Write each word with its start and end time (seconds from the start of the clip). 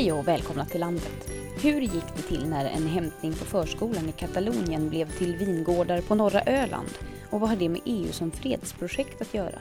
Hej 0.00 0.12
och 0.12 0.28
välkomna 0.28 0.66
till 0.66 0.80
landet. 0.80 1.30
Hur 1.62 1.80
gick 1.80 2.16
det 2.16 2.22
till 2.22 2.48
när 2.48 2.64
en 2.64 2.86
hämtning 2.86 3.32
på 3.32 3.44
förskolan 3.44 4.08
i 4.08 4.12
Katalonien 4.12 4.88
blev 4.88 5.18
till 5.18 5.36
vingårdar 5.36 6.00
på 6.00 6.14
norra 6.14 6.42
Öland? 6.42 6.88
Och 7.30 7.40
vad 7.40 7.48
har 7.48 7.56
det 7.56 7.68
med 7.68 7.80
EU 7.84 8.12
som 8.12 8.30
fredsprojekt 8.30 9.22
att 9.22 9.34
göra? 9.34 9.58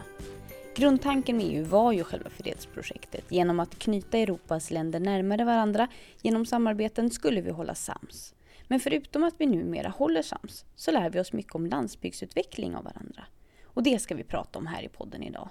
Grundtanken 0.76 1.38
med 1.38 1.46
EU 1.46 1.66
var 1.66 1.92
ju 1.92 2.04
själva 2.04 2.30
fredsprojektet. 2.30 3.24
Genom 3.30 3.60
att 3.60 3.80
knyta 3.80 4.18
Europas 4.18 4.72
länder 4.72 5.00
närmare 5.00 5.46
varandra 5.46 5.88
genom 6.22 6.46
samarbeten 6.46 7.10
skulle 7.10 7.42
vi 7.42 7.52
hålla 7.52 7.76
sams. 7.76 8.34
Men 8.68 8.80
förutom 8.80 9.24
att 9.24 9.36
vi 9.38 9.46
numera 9.46 9.90
håller 9.90 10.22
sams 10.22 10.66
så 10.76 10.92
lär 10.92 11.10
vi 11.10 11.20
oss 11.20 11.34
mycket 11.34 11.56
om 11.56 11.66
landsbygdsutveckling 11.66 12.76
av 12.76 12.84
varandra. 12.84 13.24
Och 13.64 13.84
det 13.84 14.00
ska 14.00 14.16
vi 14.16 14.24
prata 14.24 14.60
om 14.60 14.68
här 14.68 14.84
i 14.84 14.90
podden 14.90 15.24
idag. 15.24 15.50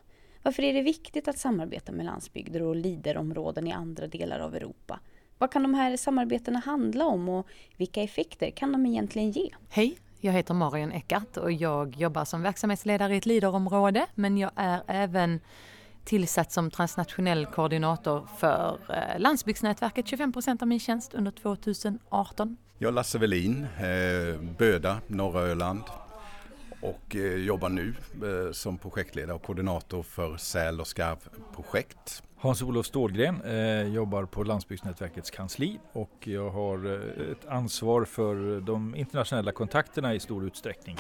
Varför 0.49 0.63
är 0.63 0.73
det 0.73 0.83
viktigt 0.83 1.29
att 1.29 1.39
samarbeta 1.39 1.93
med 1.93 2.07
landsbygder 2.07 2.63
och 2.63 2.77
liderområden 2.77 3.67
i 3.67 3.73
andra 3.73 4.07
delar 4.07 4.41
av 4.41 4.55
Europa? 4.55 5.01
Vad 5.39 5.53
kan 5.53 5.63
de 5.63 5.75
här 5.75 5.97
samarbetena 5.97 6.59
handla 6.59 7.07
om 7.07 7.29
och 7.29 7.47
vilka 7.77 8.03
effekter 8.03 8.51
kan 8.51 8.73
de 8.73 8.87
egentligen 8.87 9.31
ge? 9.31 9.51
Hej, 9.71 9.99
jag 10.21 10.33
heter 10.33 10.55
Marion 10.55 10.93
Eckart 10.93 11.37
och 11.37 11.53
jag 11.53 11.97
jobbar 11.97 12.25
som 12.25 12.43
verksamhetsledare 12.43 13.15
i 13.15 13.19
ett 13.19 13.27
liderområde 13.27 14.07
men 14.15 14.39
jag 14.39 14.51
är 14.57 14.83
även 14.87 15.41
tillsatt 16.05 16.53
som 16.53 16.71
transnationell 16.71 17.47
koordinator 17.47 18.29
för 18.39 18.79
eh, 18.89 19.21
landsbygdsnätverket 19.21 20.07
25% 20.07 20.63
av 20.63 20.69
min 20.69 20.81
tjänst 20.81 21.15
under 21.15 21.31
2018. 21.31 22.57
Jag 22.79 22.89
är 22.89 22.93
Lasse 22.93 23.19
Velin, 23.19 23.65
eh, 23.65 24.41
Böda, 24.59 25.01
norra 25.07 25.41
Öland 25.41 25.83
och 26.81 27.17
eh, 27.17 27.35
jobbar 27.35 27.69
nu 27.69 27.95
eh, 28.23 28.53
som 28.53 28.79
projektledare 28.79 29.35
och 29.35 29.43
koordinator 29.43 30.03
för 30.03 30.37
säl 30.37 30.81
och 30.81 30.87
skarvprojekt. 30.87 32.23
Hans-Olof 32.37 32.87
Stålgren 32.87 33.43
eh, 33.43 33.83
jobbar 33.83 34.25
på 34.25 34.45
Landsbygdsnätverkets 34.45 35.31
kansli 35.31 35.79
och 35.93 36.29
jag 36.29 36.51
har 36.51 36.87
eh, 36.87 37.31
ett 37.33 37.47
ansvar 37.49 38.05
för 38.05 38.61
de 38.61 38.95
internationella 38.95 39.53
kontakterna 39.53 40.15
i 40.15 40.21
stor 40.21 40.47
utsträckning. 40.47 40.97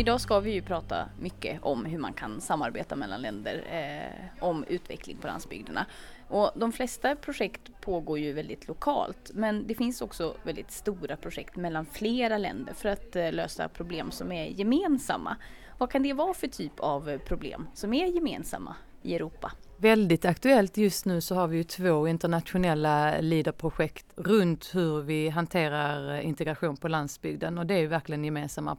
Idag 0.00 0.20
ska 0.20 0.40
vi 0.40 0.52
ju 0.52 0.62
prata 0.62 1.08
mycket 1.20 1.58
om 1.62 1.84
hur 1.84 1.98
man 1.98 2.12
kan 2.12 2.40
samarbeta 2.40 2.96
mellan 2.96 3.22
länder 3.22 3.64
eh, 3.70 4.44
om 4.44 4.64
utveckling 4.68 5.16
på 5.16 5.26
landsbygderna. 5.26 5.86
Och 6.28 6.50
de 6.54 6.72
flesta 6.72 7.16
projekt 7.16 7.62
pågår 7.80 8.18
ju 8.18 8.32
väldigt 8.32 8.68
lokalt 8.68 9.30
men 9.34 9.66
det 9.66 9.74
finns 9.74 10.02
också 10.02 10.34
väldigt 10.42 10.70
stora 10.70 11.16
projekt 11.16 11.56
mellan 11.56 11.86
flera 11.86 12.38
länder 12.38 12.74
för 12.74 12.88
att 12.88 13.16
eh, 13.16 13.32
lösa 13.32 13.68
problem 13.68 14.10
som 14.10 14.32
är 14.32 14.46
gemensamma. 14.46 15.36
Vad 15.78 15.90
kan 15.90 16.02
det 16.02 16.12
vara 16.12 16.34
för 16.34 16.48
typ 16.48 16.80
av 16.80 17.18
problem 17.18 17.66
som 17.74 17.94
är 17.94 18.06
gemensamma 18.06 18.76
i 19.02 19.14
Europa? 19.14 19.52
Väldigt 19.76 20.24
aktuellt 20.24 20.76
just 20.76 21.04
nu 21.04 21.20
så 21.20 21.34
har 21.34 21.48
vi 21.48 21.56
ju 21.56 21.64
två 21.64 22.08
internationella 22.08 23.20
LIDA-projekt 23.20 24.06
runt 24.16 24.70
hur 24.74 25.02
vi 25.02 25.28
hanterar 25.28 26.20
integration 26.20 26.76
på 26.76 26.88
landsbygden 26.88 27.58
och 27.58 27.66
det 27.66 27.74
är 27.74 27.80
ju 27.80 27.86
verkligen 27.86 28.24
gemensamma 28.24 28.76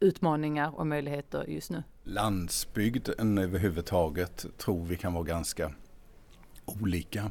utmaningar 0.00 0.78
och 0.78 0.86
möjligheter 0.86 1.44
just 1.48 1.70
nu. 1.70 1.82
Landsbygden 2.04 3.38
överhuvudtaget 3.38 4.46
tror 4.58 4.84
vi 4.84 4.96
kan 4.96 5.14
vara 5.14 5.24
ganska 5.24 5.72
olika. 6.64 7.30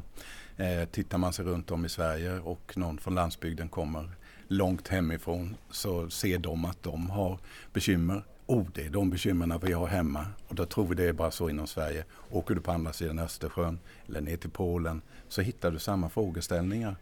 Eh, 0.56 0.88
tittar 0.88 1.18
man 1.18 1.32
sig 1.32 1.44
runt 1.44 1.70
om 1.70 1.84
i 1.84 1.88
Sverige 1.88 2.38
och 2.38 2.76
någon 2.76 2.98
från 2.98 3.14
landsbygden 3.14 3.68
kommer 3.68 4.10
långt 4.48 4.88
hemifrån 4.88 5.56
så 5.70 6.10
ser 6.10 6.38
de 6.38 6.64
att 6.64 6.82
de 6.82 7.10
har 7.10 7.38
bekymmer 7.72 8.22
oh, 8.50 8.66
det 8.74 8.86
är 8.86 8.90
de 8.90 9.10
bekymren 9.10 9.60
vi 9.62 9.72
har 9.72 9.86
hemma. 9.86 10.26
Och 10.48 10.54
då 10.54 10.66
tror 10.66 10.86
vi 10.86 10.94
det 10.94 11.04
är 11.04 11.12
bara 11.12 11.30
så 11.30 11.50
inom 11.50 11.66
Sverige. 11.66 12.04
Åker 12.30 12.54
du 12.54 12.60
på 12.60 12.70
andra 12.72 12.92
sidan 12.92 13.18
Östersjön 13.18 13.78
eller 14.08 14.20
ner 14.20 14.36
till 14.36 14.50
Polen 14.50 15.02
så 15.28 15.42
hittar 15.42 15.70
du 15.70 15.78
samma 15.78 16.08
frågeställningar. 16.08 16.96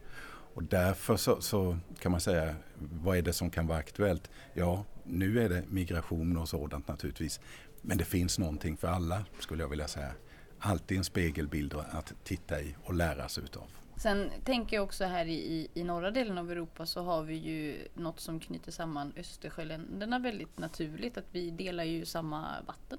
Och 0.54 0.62
därför 0.62 1.16
så, 1.16 1.40
så, 1.40 1.78
kan 1.98 2.12
man 2.12 2.20
säga, 2.20 2.54
vad 2.78 3.16
är 3.16 3.22
det 3.22 3.32
som 3.32 3.50
kan 3.50 3.66
vara 3.66 3.78
aktuellt? 3.78 4.30
Ja, 4.54 4.84
nu 5.08 5.44
är 5.44 5.48
det 5.48 5.62
migration 5.68 6.36
och 6.36 6.48
sådant 6.48 6.88
naturligtvis. 6.88 7.40
Men 7.82 7.98
det 7.98 8.04
finns 8.04 8.38
någonting 8.38 8.76
för 8.76 8.88
alla 8.88 9.24
skulle 9.40 9.62
jag 9.62 9.68
vilja 9.68 9.88
säga. 9.88 10.12
Alltid 10.58 10.98
en 10.98 11.04
spegelbild 11.04 11.74
att 11.74 12.14
titta 12.24 12.60
i 12.60 12.74
och 12.84 12.94
lära 12.94 13.28
sig 13.28 13.44
utav. 13.44 13.66
Sen 13.96 14.30
tänker 14.44 14.76
jag 14.76 14.84
också 14.84 15.04
här 15.04 15.26
i, 15.26 15.68
i 15.74 15.84
norra 15.84 16.10
delen 16.10 16.38
av 16.38 16.50
Europa 16.50 16.86
så 16.86 17.02
har 17.02 17.22
vi 17.22 17.34
ju 17.34 17.88
något 17.94 18.20
som 18.20 18.40
knyter 18.40 18.72
samman 18.72 19.12
Östersjöländerna 19.16 20.18
väldigt 20.18 20.58
naturligt. 20.58 21.18
Att 21.18 21.24
vi 21.32 21.50
delar 21.50 21.84
ju 21.84 22.04
samma 22.04 22.62
vatten. 22.66 22.98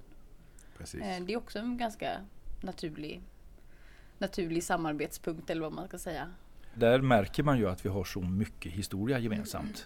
Precis. 0.78 1.02
Eh, 1.02 1.24
det 1.24 1.34
är 1.34 1.38
också 1.38 1.59
en 1.59 1.78
ganska 1.78 2.09
naturlig, 2.62 3.22
naturlig 4.18 4.64
samarbetspunkt 4.64 5.50
eller 5.50 5.62
vad 5.62 5.74
man 5.74 5.88
ska 5.88 5.97
säga. 5.97 6.31
Där 6.74 7.02
märker 7.02 7.44
man 7.44 7.58
ju 7.58 7.70
att 7.70 7.86
vi 7.86 7.90
har 7.90 8.03
så 8.03 8.22
mycket 8.22 8.72
historia 8.72 9.20
gemensamt. 9.20 9.86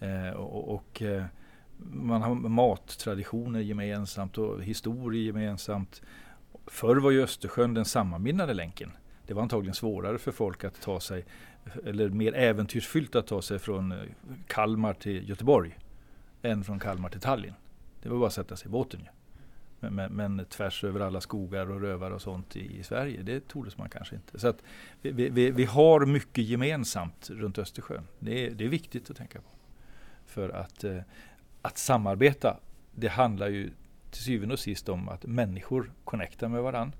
Mm. 0.00 0.26
Eh, 0.26 0.32
och, 0.32 0.74
och 0.74 1.02
eh, 1.02 1.24
man 1.90 2.22
har 2.22 2.34
mattraditioner 2.34 3.60
gemensamt 3.60 4.38
och 4.38 4.62
historia 4.62 5.22
gemensamt. 5.22 6.02
Förr 6.66 6.96
var 6.96 7.10
ju 7.10 7.22
Östersjön 7.22 7.74
den 7.74 7.84
sammanbindande 7.84 8.54
länken 8.54 8.92
det 9.26 9.34
var 9.34 9.42
antagligen 9.42 9.74
svårare 9.74 10.18
för 10.18 10.32
folk 10.32 10.64
att 10.64 10.80
ta 10.80 11.00
sig, 11.00 11.24
eller 11.84 12.08
mer 12.08 12.34
äventyrsfyllt 12.34 13.14
att 13.14 13.26
ta 13.26 13.42
sig 13.42 13.58
från 13.58 13.92
eh, 13.92 13.98
Kalmar 14.46 14.94
till 14.94 15.28
Göteborg 15.28 15.78
än 16.42 16.64
från 16.64 16.78
Kalmar 16.78 17.08
till 17.08 17.20
Tallinn. 17.20 17.54
Det 18.02 18.08
var 18.08 18.18
bara 18.18 18.26
att 18.26 18.32
sätta 18.32 18.56
sig 18.56 18.68
i 18.68 18.70
båten 18.70 19.00
ju. 19.00 19.06
Men, 19.80 19.94
men, 19.94 20.12
men, 20.12 20.44
tvärs 20.44 20.84
över 20.84 21.00
alla 21.00 21.20
skogar 21.20 21.70
och 21.70 21.80
rövar 21.80 22.10
och 22.10 22.22
sånt 22.22 22.56
i, 22.56 22.78
i 22.78 22.82
Sverige, 22.82 23.22
det 23.22 23.48
tordes 23.48 23.78
man 23.78 23.88
kanske 23.88 24.14
inte. 24.14 24.40
Så 24.40 24.48
att 24.48 24.62
vi, 25.02 25.10
vi, 25.10 25.50
vi, 25.50 25.64
har 25.64 26.06
mycket 26.06 26.44
gemensamt 26.44 27.30
runt 27.30 27.58
Östersjön. 27.58 28.06
Det 28.18 28.46
är, 28.46 28.50
det 28.50 28.64
är 28.64 28.68
viktigt 28.68 29.10
att 29.10 29.16
tänka 29.16 29.40
på. 29.40 29.48
För 30.26 30.48
att, 30.48 30.84
eh, 30.84 30.98
att 31.62 31.78
samarbeta, 31.78 32.56
det 32.94 33.08
handlar 33.08 33.48
ju 33.48 33.70
till 34.10 34.22
syvende 34.22 34.52
och 34.52 34.58
sist 34.58 34.88
om 34.88 35.08
att 35.08 35.26
människor 35.26 35.92
connectar 36.04 36.48
med 36.48 36.62
varandra. 36.62 36.98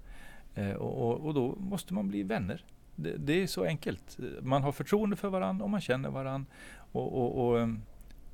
Eh, 0.55 0.73
och, 0.73 1.27
och, 1.27 1.35
då 1.35 1.57
måste 1.59 1.95
man 1.95 2.09
bli 2.09 2.23
vänner. 2.23 2.65
Det, 2.97 3.17
det, 3.17 3.43
är 3.43 3.47
så 3.47 3.65
enkelt. 3.65 4.19
Man 4.43 4.63
har 4.63 4.73
förtroende 4.73 5.17
för 5.17 5.29
varandra 5.29 5.65
och 5.65 5.71
man 5.71 5.81
känner 5.81 6.11
varandra. 6.11 6.51
Och, 6.93 7.13
och, 7.13 7.47
och 7.47 7.61
ehm, 7.61 7.83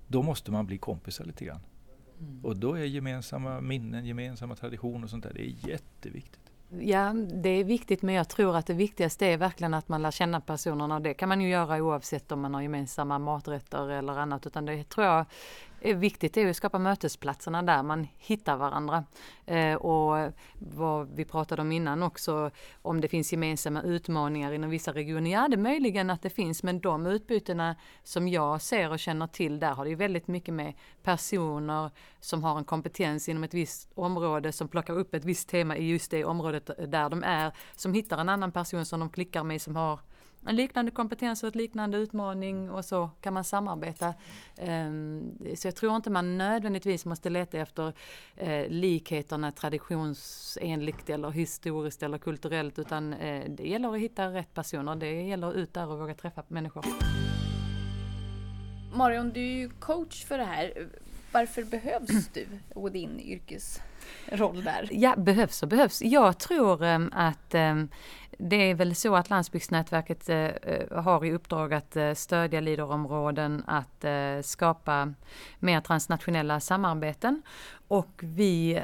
då 0.06 0.22
måste 0.22 0.50
man 0.50 0.66
bli 0.66 0.78
kompisar 0.78 1.24
lite 1.24 1.44
grann. 1.44 1.60
Mm. 2.20 2.44
Och 2.44 2.56
då 2.56 2.74
är 2.74 2.84
gemensamma 2.84 3.60
minnen, 3.60 4.06
gemensamma 4.06 4.56
traditioner 4.56 5.04
och 5.04 5.10
sånt 5.10 5.24
där, 5.24 5.32
det 5.34 5.42
är 5.42 5.68
jätteviktigt. 5.68 6.48
Ja, 6.80 7.12
det 7.12 7.48
är 7.48 7.64
viktigt 7.64 8.02
men 8.02 8.14
jag 8.14 8.28
tror 8.28 8.56
att 8.56 8.66
det 8.66 8.74
viktigaste 8.74 9.26
är 9.26 9.36
verkligen 9.36 9.74
att 9.74 9.88
man 9.88 10.02
lär 10.02 10.10
känna 10.10 10.40
personerna 10.40 10.94
och 10.94 11.02
det 11.02 11.14
kan 11.14 11.28
man 11.28 11.40
ju 11.40 11.48
göra 11.48 11.82
oavsett 11.82 12.32
om 12.32 12.40
man 12.40 12.54
har 12.54 12.62
gemensamma 12.62 13.18
maträtter 13.18 13.90
eller 13.90 14.18
annat 14.18 14.46
utan 14.46 14.64
det 14.64 14.84
tror 14.88 15.06
jag 15.06 15.26
Eh, 15.80 15.96
viktigt 15.96 16.36
är 16.36 16.50
att 16.50 16.56
skapa 16.56 16.78
mötesplatserna 16.78 17.62
där 17.62 17.82
man 17.82 18.06
hittar 18.18 18.56
varandra. 18.56 19.04
Eh, 19.46 19.74
och 19.74 20.32
vad 20.58 21.08
vi 21.14 21.24
pratade 21.24 21.62
om 21.62 21.72
innan 21.72 22.02
också, 22.02 22.50
om 22.82 23.00
det 23.00 23.08
finns 23.08 23.32
gemensamma 23.32 23.82
utmaningar 23.82 24.52
inom 24.52 24.70
vissa 24.70 24.92
regioner. 24.92 25.30
Ja, 25.30 25.48
det 25.48 25.54
är 25.54 25.58
möjligen 25.58 26.10
att 26.10 26.22
det 26.22 26.30
finns, 26.30 26.62
men 26.62 26.80
de 26.80 27.06
utbytena 27.06 27.76
som 28.02 28.28
jag 28.28 28.62
ser 28.62 28.90
och 28.90 28.98
känner 28.98 29.26
till, 29.26 29.60
där 29.60 29.72
har 29.72 29.84
det 29.84 29.94
väldigt 29.94 30.28
mycket 30.28 30.54
med 30.54 30.74
personer 31.02 31.90
som 32.20 32.44
har 32.44 32.58
en 32.58 32.64
kompetens 32.64 33.28
inom 33.28 33.44
ett 33.44 33.54
visst 33.54 33.90
område, 33.94 34.52
som 34.52 34.68
plockar 34.68 34.94
upp 34.94 35.14
ett 35.14 35.24
visst 35.24 35.48
tema 35.48 35.76
i 35.76 35.88
just 35.88 36.10
det 36.10 36.24
området 36.24 36.70
där 36.88 37.10
de 37.10 37.22
är, 37.22 37.52
som 37.76 37.94
hittar 37.94 38.18
en 38.18 38.28
annan 38.28 38.52
person 38.52 38.86
som 38.86 39.00
de 39.00 39.10
klickar 39.10 39.44
med, 39.44 39.62
som 39.62 39.76
har 39.76 40.00
en 40.46 40.56
liknande 40.56 40.90
kompetens 40.90 41.42
och 41.42 41.48
ett 41.48 41.54
liknande 41.54 41.98
utmaning 41.98 42.70
och 42.70 42.84
så 42.84 43.10
kan 43.20 43.34
man 43.34 43.44
samarbeta. 43.44 44.14
Ehm, 44.56 45.38
så 45.56 45.66
jag 45.66 45.76
tror 45.76 45.96
inte 45.96 46.10
man 46.10 46.38
nödvändigtvis 46.38 47.04
måste 47.04 47.30
leta 47.30 47.58
efter 47.58 47.92
eh, 48.36 48.68
likheterna 48.68 49.52
traditionsenligt 49.52 51.10
eller 51.10 51.30
historiskt 51.30 52.02
eller 52.02 52.18
kulturellt 52.18 52.78
utan 52.78 53.12
eh, 53.12 53.50
det 53.50 53.68
gäller 53.68 53.94
att 53.94 54.00
hitta 54.00 54.26
rätt 54.32 54.54
personer. 54.54 54.96
Det 54.96 55.22
gäller 55.22 55.48
att 55.48 55.54
ut 55.54 55.74
där 55.74 55.86
och 55.86 55.98
våga 55.98 56.14
träffa 56.14 56.42
människor. 56.48 56.84
Marion, 58.94 59.30
du 59.30 59.40
är 59.40 59.56
ju 59.56 59.70
coach 59.70 60.24
för 60.24 60.38
det 60.38 60.44
här. 60.44 60.88
Varför 61.32 61.64
behövs 61.64 62.28
du 62.34 62.46
och 62.74 62.92
din 62.92 63.20
yrkesroll 63.20 64.64
där? 64.64 64.88
Ja, 64.90 65.16
behövs 65.16 65.62
och 65.62 65.68
behövs. 65.68 66.02
Jag 66.02 66.38
tror 66.38 66.82
um, 66.82 67.10
att 67.14 67.54
um, 67.54 67.88
det 68.38 68.70
är 68.70 68.74
väl 68.74 68.94
så 68.94 69.16
att 69.16 69.30
Landsbygdsnätverket 69.30 70.28
eh, 70.28 70.36
eh, 70.36 71.02
har 71.02 71.24
i 71.24 71.32
uppdrag 71.32 71.74
att 71.74 71.96
eh, 71.96 72.14
stödja 72.14 72.60
leaderområden, 72.60 73.62
att 73.66 74.04
skapa 74.42 75.14
mer 75.58 75.80
transnationella 75.80 76.60
samarbeten. 76.60 77.42
Och 77.88 78.20
vi 78.22 78.76
eh, 78.76 78.82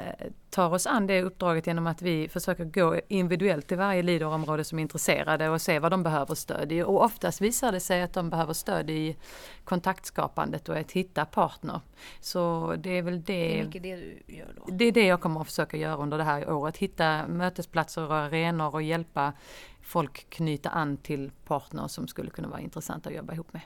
tar 0.49 0.73
oss 0.73 0.87
an 0.87 1.07
det 1.07 1.21
uppdraget 1.21 1.67
genom 1.67 1.87
att 1.87 2.01
vi 2.01 2.29
försöker 2.29 2.65
gå 2.65 2.99
individuellt 3.07 3.67
till 3.67 3.77
varje 3.77 4.01
leaderområde 4.01 4.63
som 4.63 4.79
är 4.79 4.81
intresserade 4.81 5.49
och 5.49 5.61
se 5.61 5.79
vad 5.79 5.91
de 5.91 6.03
behöver 6.03 6.35
stöd 6.35 6.71
i. 6.71 6.83
Och 6.83 7.03
oftast 7.03 7.41
visar 7.41 7.71
det 7.71 7.79
sig 7.79 8.01
att 8.01 8.13
de 8.13 8.29
behöver 8.29 8.53
stöd 8.53 8.89
i 8.89 9.15
kontaktskapandet 9.63 10.69
och 10.69 10.77
att 10.77 10.91
hitta 10.91 11.25
partner. 11.25 11.81
Så 12.19 12.75
det 12.77 12.89
är 12.89 13.01
väl 13.01 13.23
det. 13.23 13.33
Det 13.33 13.59
är 13.59 13.65
mycket 13.65 13.83
det 13.83 13.95
du 13.95 14.35
gör 14.35 14.53
då? 14.55 14.65
Det 14.71 14.85
är 14.85 14.91
det 14.91 15.05
jag 15.05 15.21
kommer 15.21 15.41
att 15.41 15.47
försöka 15.47 15.77
göra 15.77 15.97
under 15.97 16.17
det 16.17 16.23
här 16.23 16.51
året. 16.51 16.77
Hitta 16.77 17.27
mötesplatser 17.27 18.07
och 18.09 18.15
arenor 18.15 18.73
och 18.75 18.83
hjälpa 18.83 19.33
folk 19.81 20.29
knyta 20.29 20.69
an 20.69 20.97
till 20.97 21.31
partner 21.47 21.87
som 21.87 22.07
skulle 22.07 22.29
kunna 22.29 22.47
vara 22.47 22.61
intressanta 22.61 23.09
att 23.09 23.15
jobba 23.15 23.33
ihop 23.33 23.53
med. 23.53 23.61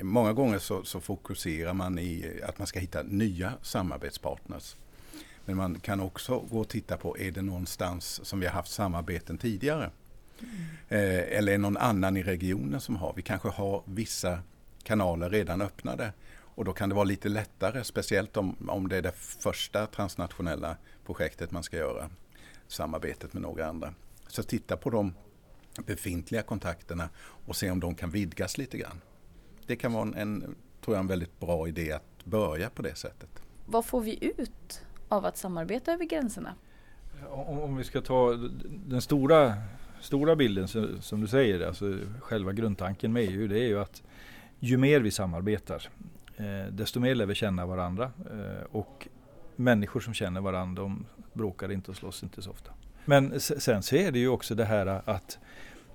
Många 0.00 0.32
gånger 0.32 0.58
så, 0.58 0.84
så, 0.84 1.00
fokuserar 1.00 1.74
man 1.74 1.98
i 1.98 2.40
att 2.46 2.58
man 2.58 2.66
ska 2.66 2.78
hitta 2.78 3.02
nya 3.02 3.52
samarbetspartners. 3.62 4.76
Men 5.44 5.56
man 5.56 5.80
kan 5.80 6.00
också 6.00 6.38
gå 6.38 6.60
och 6.60 6.68
titta 6.68 6.96
på, 6.96 7.18
är 7.18 7.30
det 7.30 7.42
någonstans 7.42 8.20
som 8.24 8.40
vi 8.40 8.46
har 8.46 8.52
haft 8.52 8.72
samarbeten 8.72 9.38
tidigare? 9.38 9.90
Mm. 10.38 10.50
Eh, 10.88 11.38
eller 11.38 11.52
är 11.52 11.58
någon 11.58 11.76
annan 11.76 12.16
i 12.16 12.22
regionen 12.22 12.80
som 12.80 12.96
har? 12.96 13.12
Vi 13.16 13.22
kanske 13.22 13.48
har 13.48 13.82
vissa 13.84 14.38
kanaler 14.82 15.30
redan 15.30 15.60
öppnade. 15.62 16.12
Och 16.56 16.64
då 16.64 16.72
kan 16.72 16.88
det 16.88 16.94
vara 16.94 17.04
lite 17.04 17.28
lättare, 17.28 17.84
speciellt 17.84 18.36
om, 18.36 18.56
om 18.68 18.88
det 18.88 18.96
är 18.96 19.02
det 19.02 19.12
första 19.16 19.86
transnationella 19.86 20.76
projektet 21.06 21.50
man 21.50 21.62
ska 21.62 21.76
göra. 21.76 22.10
Samarbetet 22.68 23.32
med 23.32 23.42
några 23.42 23.66
andra. 23.66 23.94
Så 24.28 24.42
titta 24.42 24.76
på 24.76 24.90
de 24.90 25.14
befintliga 25.86 26.42
kontakterna 26.42 27.08
och 27.18 27.56
se 27.56 27.70
om 27.70 27.80
de 27.80 27.94
kan 27.94 28.10
vidgas 28.10 28.58
lite 28.58 28.78
grann 28.78 29.00
det 29.66 29.76
kan 29.76 29.92
vara 29.92 30.02
en, 30.02 30.14
en, 30.14 30.54
tror 30.84 30.96
jag, 30.96 31.00
en 31.00 31.06
väldigt 31.06 31.40
bra 31.40 31.68
idé 31.68 31.92
att 31.92 32.24
börja 32.24 32.70
på 32.70 32.82
det 32.82 32.94
sättet. 32.94 33.42
Vad 33.66 33.84
får 33.84 34.00
vi 34.00 34.32
ut 34.38 34.82
av 35.08 35.24
att 35.24 35.36
samarbeta 35.36 35.92
över 35.92 36.04
gränserna? 36.04 36.54
Om, 37.28 37.58
om 37.58 37.76
vi 37.76 37.84
ska 37.84 38.00
ta 38.00 38.32
den 38.86 39.02
stora, 39.02 39.54
stora 40.00 40.36
bilden 40.36 40.68
som 41.00 41.20
du 41.20 41.26
säger, 41.26 41.66
alltså 41.66 41.98
själva 42.20 42.52
grundtanken 42.52 43.12
med 43.12 43.22
EU, 43.22 43.48
det 43.48 43.58
är 43.58 43.68
ju 43.68 43.80
att 43.80 44.02
ju 44.58 44.76
mer 44.76 45.00
vi 45.00 45.10
samarbetar, 45.10 45.88
eh, 46.36 46.72
desto 46.72 47.00
mer 47.00 47.14
lär 47.14 47.26
vi 47.26 47.34
känna 47.34 47.66
varandra. 47.66 48.10
Eh, 48.30 48.64
och 48.70 49.08
människor 49.56 50.00
som 50.00 50.14
känner 50.14 50.40
varandra, 50.40 50.82
de 50.82 51.06
bråkar 51.32 51.72
inte 51.72 51.90
och 51.90 51.96
slåss 51.96 52.22
inte 52.22 52.42
så 52.42 52.50
ofta. 52.50 52.72
Men 53.04 53.40
sen 53.40 53.82
så 53.82 53.96
är 53.96 54.12
det 54.12 54.18
ju 54.18 54.28
också 54.28 54.54
det 54.54 54.64
här 54.64 54.86
att 55.04 55.38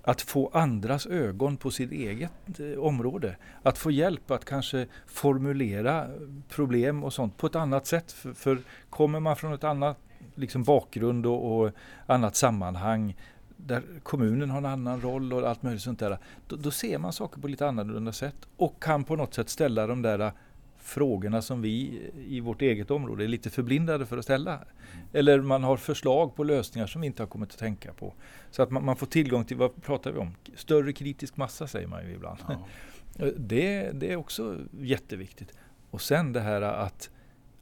att 0.09 0.21
få 0.21 0.49
andras 0.53 1.05
ögon 1.05 1.57
på 1.57 1.71
sitt 1.71 1.91
eget 1.91 2.59
eh, 2.59 2.79
område. 2.79 3.35
Att 3.63 3.77
få 3.77 3.91
hjälp 3.91 4.31
att 4.31 4.45
kanske 4.45 4.87
formulera 5.07 6.07
problem 6.49 7.03
och 7.03 7.13
sånt 7.13 7.37
på 7.37 7.47
ett 7.47 7.55
annat 7.55 7.87
sätt. 7.87 8.11
För, 8.11 8.33
för 8.33 8.61
kommer 8.89 9.19
man 9.19 9.35
från 9.35 9.53
ett 9.53 9.63
annat 9.63 9.97
liksom 10.35 10.63
bakgrund 10.63 11.25
och, 11.25 11.61
och, 11.61 11.71
annat 12.05 12.35
sammanhang 12.35 13.15
där 13.57 13.83
kommunen 14.03 14.49
har 14.49 14.57
en 14.57 14.65
annan 14.65 15.01
roll 15.01 15.33
och 15.33 15.49
allt 15.49 15.63
möjligt 15.63 15.81
sånt 15.81 15.99
där. 15.99 16.17
Då, 16.47 16.55
då 16.55 16.71
ser 16.71 16.97
man 16.97 17.13
saker 17.13 17.41
på 17.41 17.47
lite 17.47 17.67
annorlunda 17.67 18.11
sätt 18.11 18.47
och 18.57 18.83
kan 18.83 19.03
på 19.03 19.15
något 19.15 19.33
sätt 19.33 19.49
ställa 19.49 19.87
de 19.87 20.01
där 20.01 20.31
frågorna 20.89 21.41
som 21.41 21.61
vi 21.61 22.01
i 22.27 22.39
vårt 22.39 22.61
eget 22.61 22.91
område 22.91 23.23
är 23.23 23.27
lite 23.27 23.49
förblindade 23.49 24.05
för 24.05 24.17
att 24.17 24.23
ställa. 24.23 24.59
Eller 25.13 25.41
man 25.41 25.63
har 25.63 25.77
förslag 25.77 26.35
på 26.35 26.43
lösningar 26.43 26.87
som 26.87 27.01
vi 27.01 27.07
inte 27.07 27.23
har 27.23 27.27
kommit 27.27 27.51
att 27.51 27.57
tänka 27.57 27.93
på. 27.93 28.13
Så 28.51 28.63
att 28.63 28.71
man, 28.71 28.85
man 28.85 28.95
får 28.95 29.07
tillgång 29.07 29.45
till, 29.45 29.57
vad 29.57 29.83
pratar 29.83 30.11
vi 30.11 30.19
om? 30.19 30.35
Större 30.55 30.93
kritisk 30.93 31.37
massa 31.37 31.67
säger 31.67 31.87
man 31.87 32.07
ju 32.07 32.13
ibland. 32.13 32.39
Ja. 32.47 32.67
Det, 33.37 33.91
det 33.93 34.11
är 34.11 34.15
också 34.15 34.57
jätteviktigt. 34.79 35.53
Och 35.91 36.01
sen 36.01 36.33
det 36.33 36.39
här 36.39 36.61
att, 36.61 37.09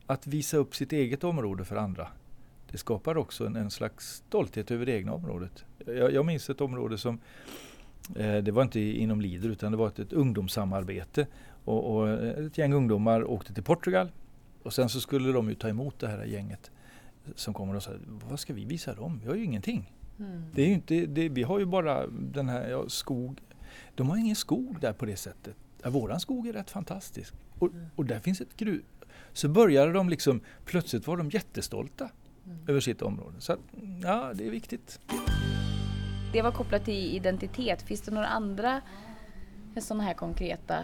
att 0.06 0.28
visa 0.28 0.58
upp 0.58 0.76
sitt 0.76 0.94
eget 0.94 1.24
område 1.24 1.66
för 1.66 1.76
andra. 1.76 2.08
Det 2.72 2.78
skapar 2.78 3.18
också 3.18 3.46
en, 3.46 3.56
en 3.56 3.72
slags 3.72 4.24
stolthet 4.28 4.72
över 4.72 4.86
det 4.86 4.92
egna 4.92 5.14
området. 5.14 5.66
Jag, 5.86 6.14
jag 6.14 6.26
minns 6.26 6.50
ett 6.50 6.62
område 6.62 6.98
som 6.98 7.20
eh, 8.16 8.38
det 8.38 8.52
var 8.52 8.62
inte 8.64 8.80
inom 8.80 9.22
Lider 9.22 9.50
utan 9.50 9.72
det 9.72 9.78
var 9.78 9.88
ett, 9.88 10.00
ett 10.00 10.14
ungdomssamarbete 10.14 11.28
och, 11.68 11.96
och, 11.96 12.10
ett 12.10 12.58
gäng 12.58 12.74
ungdomar 12.74 13.24
åkte 13.24 13.54
till 13.54 13.64
Portugal 13.64 14.12
och 14.64 14.74
sen 14.74 14.90
så 14.90 15.00
skulle 15.00 15.31
de 15.31 15.50
ju 15.50 15.56
ta 15.56 15.69
emot 15.69 16.00
det 16.00 16.08
här 16.08 16.25
gänget 16.25 16.72
som 17.36 17.54
kommer 17.54 17.75
och 17.75 17.84
säger 17.84 18.00
vad 18.30 18.40
ska 18.40 18.54
vi 18.54 18.66
visa 18.66 18.94
dem? 18.94 19.19
Vi 19.24 19.28
har 19.28 19.36
ju 19.36 19.44
ingenting. 19.44 19.94
Mm. 20.19 20.44
Det 20.54 20.62
är 20.62 20.68
inte, 20.68 21.06
det, 21.06 21.30
vi 21.30 21.44
har 21.44 21.60
ju 21.60 21.66
bara 21.66 22.08
den 22.08 22.50
här 22.50 22.69
ja, 22.69 22.90
skog. 22.90 23.42
De 23.96 24.10
har 24.10 24.18
ingen 24.18 24.36
skog 24.36 24.78
där 24.81 24.94
på 24.94 25.06
det 25.06 25.16
sättet. 25.16 25.56
Ja, 25.84 25.90
våran 25.90 26.19
skog 26.19 26.48
är 26.48 26.54
rätt 26.54 26.69
fantastisk. 26.69 27.34
Och, 27.60 27.72
mm. 27.74 27.86
och 27.96 28.06
där 28.06 28.19
finns 28.19 28.42
ett 28.42 28.58
gruv. 28.58 28.84
Så 29.34 29.50
började 29.50 29.92
de 29.92 30.10
liksom, 30.10 30.42
plötsligt 30.66 31.08
var 31.08 31.18
de 31.18 31.30
jättestolta 31.30 32.10
mm. 32.46 32.58
över 32.68 32.80
sitt 32.80 33.02
område. 33.02 33.36
Så 33.40 33.54
att, 33.54 33.60
ja, 34.04 34.31
det 34.34 34.48
är 34.48 34.52
viktigt. 34.52 35.00
Det 36.34 36.42
var 36.42 36.52
kopplat 36.52 36.86
till 36.86 37.16
identitet. 37.16 37.81
Finns 37.81 38.02
det 38.02 38.12
några 38.12 38.28
andra 38.28 38.81
sådana 39.81 40.04
här 40.04 40.14
konkreta 40.14 40.84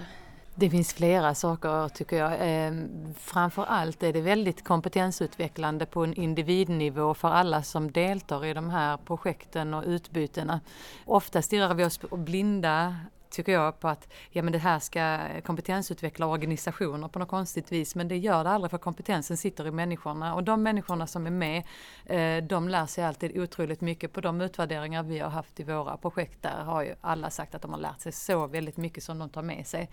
det 0.55 0.69
finns 0.69 0.94
flera 0.94 1.35
saker 1.35 1.89
tycker 1.89 2.17
jag. 2.17 2.33
Ehm, 2.39 3.13
framför 3.19 3.63
allt 3.63 4.03
är 4.03 4.13
det 4.13 4.21
väldigt 4.21 4.63
kompetensutvecklande 4.63 5.85
på 5.85 6.03
en 6.03 6.13
individnivå 6.13 7.13
för 7.13 7.27
alla 7.27 7.63
som 7.63 7.91
deltar 7.91 8.45
i 8.45 8.53
de 8.53 8.69
här 8.69 8.97
projekten 8.97 9.73
och 9.73 9.83
utbytena. 9.85 10.59
Ofta 11.05 11.41
stirrar 11.41 11.73
vi 11.73 11.85
oss 11.85 12.00
blinda 12.11 12.95
tycker 13.33 13.51
jag, 13.51 13.80
på 13.80 13.88
att 13.88 14.07
ja, 14.30 14.44
men 14.44 14.53
det 14.53 14.59
här 14.59 14.80
ska 14.80 15.19
kompetensutveckla 15.41 16.25
organisationer 16.25 17.07
på 17.07 17.19
något 17.19 17.27
konstigt 17.27 17.71
vis. 17.71 17.95
Men 17.95 18.07
det 18.07 18.18
gör 18.18 18.44
det 18.44 18.50
aldrig 18.50 18.71
för 18.71 18.77
kompetensen 18.77 19.38
sitter 19.38 19.68
i 19.68 19.71
människorna 19.71 20.35
och 20.35 20.44
de 20.44 20.63
människorna 20.63 21.07
som 21.07 21.27
är 21.27 21.31
med, 21.31 21.63
eh, 22.06 22.44
de 22.44 22.69
lär 22.69 22.85
sig 22.85 23.03
alltid 23.03 23.38
otroligt 23.38 23.81
mycket. 23.81 24.13
På 24.13 24.21
de 24.21 24.41
utvärderingar 24.41 25.03
vi 25.03 25.19
har 25.19 25.30
haft 25.30 25.59
i 25.59 25.63
våra 25.63 25.97
projekt 25.97 26.41
där 26.41 26.63
har 26.63 26.83
ju 26.83 26.95
alla 27.01 27.30
sagt 27.30 27.56
att 27.56 27.62
de 27.62 27.71
har 27.71 27.80
lärt 27.80 28.01
sig 28.01 28.12
så 28.12 28.47
väldigt 28.47 28.77
mycket 28.77 29.03
som 29.03 29.19
de 29.19 29.30
tar 29.30 29.41
med 29.41 29.68
sig. 29.68 29.89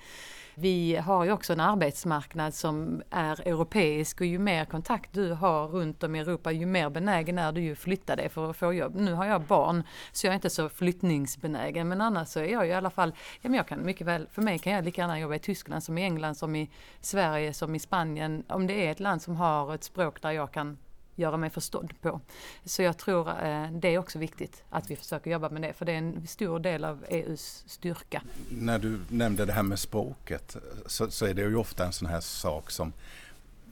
Vi 0.55 0.97
har 0.97 1.25
ju 1.25 1.33
också 1.33 1.53
en 1.53 1.61
arbetsmarknad 1.61 2.55
som 2.55 3.03
är 3.11 3.49
europeisk 3.49 4.21
och 4.21 4.27
ju 4.27 4.39
mer 4.39 4.65
kontakt 4.65 5.13
du 5.13 5.33
har 5.33 5.69
runt 5.69 6.03
om 6.03 6.15
i 6.15 6.19
Europa 6.19 6.53
ju 6.53 6.67
mer 6.67 6.91
benägen 6.91 7.39
är 7.39 7.53
du 7.53 7.61
ju 7.61 7.75
flytta 7.75 8.17
dig 8.17 8.29
för 8.29 8.51
att 8.51 8.57
få 8.57 8.73
jobb. 8.73 8.95
Nu 8.95 9.13
har 9.13 9.27
jag 9.27 9.43
barn 9.43 9.83
så 10.13 10.27
jag 10.27 10.33
är 10.33 10.35
inte 10.35 10.51
så 10.51 10.69
flyttningsbenägen 10.69 11.89
men 11.89 12.01
annars 12.01 12.29
så 12.29 12.41
är 12.41 12.53
jag 12.53 12.65
ju 12.65 12.71
i 12.71 12.75
alla 12.75 12.91
fall 12.91 13.15
ja, 13.41 13.49
men 13.49 13.55
jag 13.55 13.69
kan 13.69 13.85
mycket 13.85 14.07
väl, 14.07 14.27
för 14.33 14.43
mig 14.43 14.59
kan 14.59 14.73
jag 14.73 14.85
lika 14.85 15.01
gärna 15.01 15.21
jobba 15.21 15.35
i 15.35 15.39
Tyskland 15.39 15.83
som 15.83 15.99
i 15.99 16.03
England 16.03 16.35
som 16.35 16.57
i 16.57 16.71
Sverige 17.01 17.55
som 17.55 17.75
i 17.75 17.79
Spanien. 17.79 18.45
Om 18.49 18.67
det 18.67 18.87
är 18.87 18.91
ett 18.91 19.01
land 19.01 19.23
som 19.23 19.37
har 19.37 19.75
ett 19.75 19.85
språk 19.85 20.23
där 20.23 20.31
jag 20.31 20.53
kan 20.53 20.79
göra 21.21 21.37
mig 21.37 21.51
förstådd 21.51 21.95
på. 22.01 22.21
Så 22.65 22.83
jag 22.83 22.99
tror 22.99 23.29
eh, 23.29 23.71
det 23.73 23.89
är 23.89 23.99
också 23.99 24.19
viktigt 24.19 24.63
att 24.71 24.91
vi 24.91 24.97
försöker 24.97 25.31
jobba 25.31 25.49
med 25.49 25.63
det 25.63 25.73
för 25.73 25.85
det 25.85 25.93
är 25.93 25.99
en 25.99 26.27
stor 26.27 26.59
del 26.59 26.85
av 26.85 27.05
EUs 27.09 27.65
styrka. 27.67 28.23
När 28.51 28.79
du 28.79 29.01
nämnde 29.09 29.45
det 29.45 29.53
här 29.53 29.63
med 29.63 29.79
språket 29.79 30.57
så, 30.87 31.11
så 31.11 31.27
är 31.27 31.35
det 31.35 31.43
ju 31.43 31.57
ofta 31.57 31.87
en 31.87 31.93
sån 31.93 32.09
här 32.09 32.21
sak 32.21 32.71
som 32.71 32.93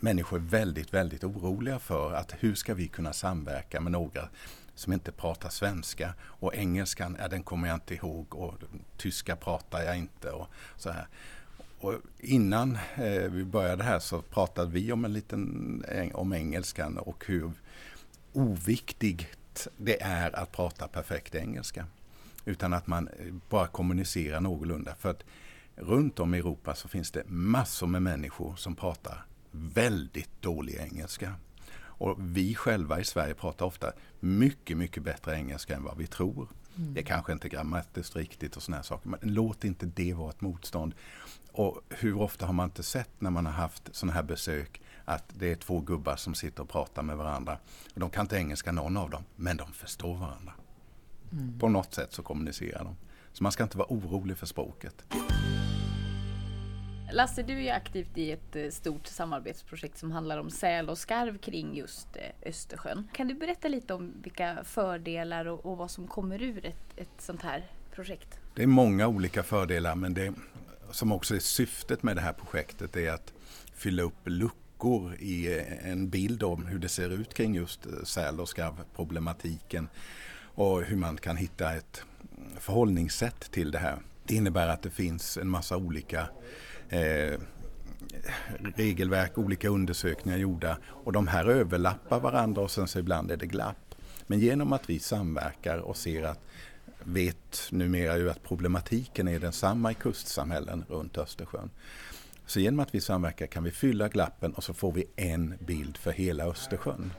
människor 0.00 0.36
är 0.36 0.40
väldigt, 0.42 0.94
väldigt 0.94 1.24
oroliga 1.24 1.78
för. 1.78 2.12
Att 2.12 2.34
hur 2.40 2.54
ska 2.54 2.74
vi 2.74 2.88
kunna 2.88 3.12
samverka 3.12 3.80
med 3.80 3.92
några 3.92 4.28
som 4.78 4.92
inte 4.92 5.12
pratar 5.12 5.49
svenska 5.49 6.14
och 6.20 6.54
engelskan, 6.54 7.16
ja, 7.20 7.28
den 7.28 7.42
kommer 7.42 7.68
jag 7.68 7.76
inte 7.76 7.94
ihåg 7.94 8.35
och 8.35 8.54
tyska 8.97 9.37
pratar 9.37 9.82
jag 9.82 9.99
inte 9.99 10.30
och 10.30 10.49
så 10.76 10.90
här. 10.90 11.06
Och 11.80 11.94
innan 12.18 12.78
eh, 12.97 13.30
vi 13.30 13.44
började 13.44 13.85
här 13.85 13.99
så 13.99 14.23
pratade 14.23 14.70
vi 14.70 14.92
om 14.92 15.04
en 15.04 15.12
liten 15.12 15.85
eh, 15.88 16.14
om 16.14 16.32
engelskan 16.32 16.99
och 16.99 17.25
hur 17.26 17.52
oviktigt 18.32 19.68
det 19.76 20.02
är 20.02 20.37
att 20.37 20.52
prata 20.52 20.88
perfekt 20.88 21.35
engelska. 21.35 21.87
Utan 22.44 22.73
att 22.73 22.87
man 22.87 23.08
eh, 23.08 23.35
bara 23.49 23.66
kommunicerar 23.66 24.40
någorlunda. 24.40 24.94
För 24.94 25.11
att 25.11 25.25
runt 25.76 26.18
om 26.18 26.35
i 26.35 26.38
Europa 26.38 26.75
så 26.75 26.88
finns 26.88 27.11
det 27.11 27.23
massor 27.26 27.87
med 27.87 28.02
människor 28.02 28.56
som 28.56 28.76
pratar 28.76 29.25
väldigt 29.50 30.42
dålig 30.42 30.75
engelska. 30.75 31.35
Och 31.98 32.16
vi 32.18 32.54
själva 32.54 33.00
i 33.00 33.04
Sverige 33.04 33.34
pratar 33.34 33.66
ofta 33.66 33.92
mycket, 34.20 34.76
mycket 34.76 35.02
bättre 35.02 35.34
engelska 35.34 35.76
än 35.76 35.82
vad 35.82 35.96
vi 35.98 36.06
tror. 36.06 36.48
Mm. 36.76 36.94
Det 36.94 37.00
är 37.00 37.04
kanske 37.04 37.32
inte 37.32 37.48
grammatiskt 37.48 38.16
riktigt 38.16 38.56
och 38.56 38.62
sådana 38.62 38.82
saker, 38.82 39.08
men 39.08 39.20
låt 39.22 39.64
inte 39.64 39.86
det 39.86 40.14
vara 40.14 40.30
ett 40.30 40.40
motstånd. 40.40 40.94
Och 41.52 41.80
hur 41.88 42.20
ofta 42.20 42.46
har 42.46 42.52
man 42.52 42.64
inte 42.64 42.82
sett 42.82 43.10
när 43.18 43.30
man 43.30 43.46
har 43.46 43.52
haft 43.52 43.94
sådana 43.94 44.12
här 44.12 44.22
besök 44.22 44.80
att 45.04 45.24
det 45.38 45.52
är 45.52 45.56
två 45.56 45.80
gubbar 45.80 46.16
som 46.16 46.34
sitter 46.34 46.62
och 46.62 46.68
pratar 46.68 47.02
med 47.02 47.16
varandra. 47.16 47.58
De 47.94 48.10
kan 48.10 48.24
inte 48.24 48.36
engelska 48.36 48.72
någon 48.72 48.96
av 48.96 49.10
dem, 49.10 49.24
men 49.36 49.56
de 49.56 49.72
förstår 49.72 50.16
varandra. 50.16 50.52
Mm. 51.32 51.58
På 51.58 51.68
något 51.68 51.94
sätt 51.94 52.12
så 52.12 52.22
kommunicerar 52.22 52.84
de. 52.84 52.96
Så 53.32 53.42
man 53.42 53.52
ska 53.52 53.62
inte 53.62 53.78
vara 53.78 53.88
orolig 53.90 54.38
för 54.38 54.46
språket. 54.46 55.04
Lasse, 57.12 57.42
du 57.42 57.64
är 57.64 57.74
aktivt 57.74 58.18
i 58.18 58.32
ett 58.32 58.56
eh, 58.56 58.70
stort 58.70 59.06
samarbetsprojekt 59.06 59.98
som 59.98 60.12
handlar 60.12 60.38
om 60.38 60.50
säl 60.50 60.88
och 60.88 60.98
skarv 60.98 61.38
kring 61.38 61.76
just 61.76 62.08
eh, 62.16 62.48
Östersjön. 62.48 63.08
Kan 63.12 63.28
du 63.28 63.34
berätta 63.34 63.68
lite 63.68 63.94
om 63.94 64.12
vilka 64.22 64.64
fördelar 64.64 65.44
och, 65.44 65.66
och 65.66 65.76
vad 65.76 65.90
som 65.90 66.06
kommer 66.06 66.42
ur 66.42 66.66
ett, 66.66 66.92
ett 66.96 67.20
sånt 67.20 67.42
här 67.42 67.66
projekt? 67.94 68.38
Det 68.54 68.62
är 68.62 68.66
många 68.66 69.08
olika 69.08 69.42
fördelar 69.42 69.94
men 69.94 70.14
det 70.14 70.34
som 70.90 71.12
också 71.12 71.34
är 71.34 71.38
syftet 71.38 72.02
med 72.02 72.16
det 72.16 72.22
här 72.22 72.32
projektet 72.32 72.96
är 72.96 73.12
att 73.12 73.32
fylla 73.74 74.02
upp 74.02 74.18
luckor 74.24 74.68
luckor 74.78 75.14
i 75.14 75.58
eh, 75.58 75.90
en 75.90 76.08
bild 76.08 76.42
om 76.42 76.66
hur 76.66 76.78
det 76.78 76.88
ser 76.88 77.10
ut 77.10 77.34
kring 77.34 77.54
just 77.54 77.86
säl 78.04 78.40
och 78.40 78.48
skarvproblematiken 78.48 79.88
och 80.54 80.82
hur 80.82 80.96
man 80.96 81.16
kan 81.16 81.36
hitta 81.36 81.74
ett 81.74 82.02
förhållningssätt 82.58 83.40
till 83.50 83.70
det 83.70 83.78
här. 83.78 83.98
Det 84.24 84.34
innebär 84.34 84.68
att 84.68 84.82
det 84.82 84.90
finns 84.90 85.36
en 85.36 85.48
massa 85.48 85.76
olika 85.76 86.28
eh, 86.88 87.38
regelverk, 88.76 89.38
olika 89.38 89.68
undersökningar 89.68 90.38
gjorda 90.38 90.78
och 90.87 91.12
de 91.12 91.28
här 91.28 91.45
överlappar 91.45 92.21
varandra 92.21 92.62
och 92.62 92.71
sen 92.71 92.88
så 92.88 92.99
ibland 92.99 93.30
är 93.30 93.37
det 93.37 93.47
glapp. 93.47 93.95
Men 94.26 94.38
genom 94.38 94.73
att 94.73 94.90
vi 94.90 94.99
samverkar 94.99 95.78
och 95.78 95.97
ser 95.97 96.23
att 96.23 96.40
vet 97.04 97.68
numera 97.71 98.18
ju 98.18 98.30
att 98.30 98.42
problematiken 98.42 99.28
är 99.28 99.38
densamma 99.38 99.90
i 99.90 99.95
kustsamhällen 99.95 100.85
runt 100.88 101.18
Östersjön. 101.18 101.71
Så 102.47 102.61
genom 102.61 102.80
att 102.80 102.95
vi 102.95 103.00
samverkar 103.00 103.47
kan 103.47 103.64
vi 103.64 103.71
fylla 103.71 104.09
glappen 104.09 104.54
och 104.54 104.64
så 104.64 104.75
får 104.75 104.92
vi 104.92 105.04
en 105.16 105.54
bild 105.61 105.97
för 105.97 106.12
hela 106.12 106.45
Östersjön. 106.45 107.12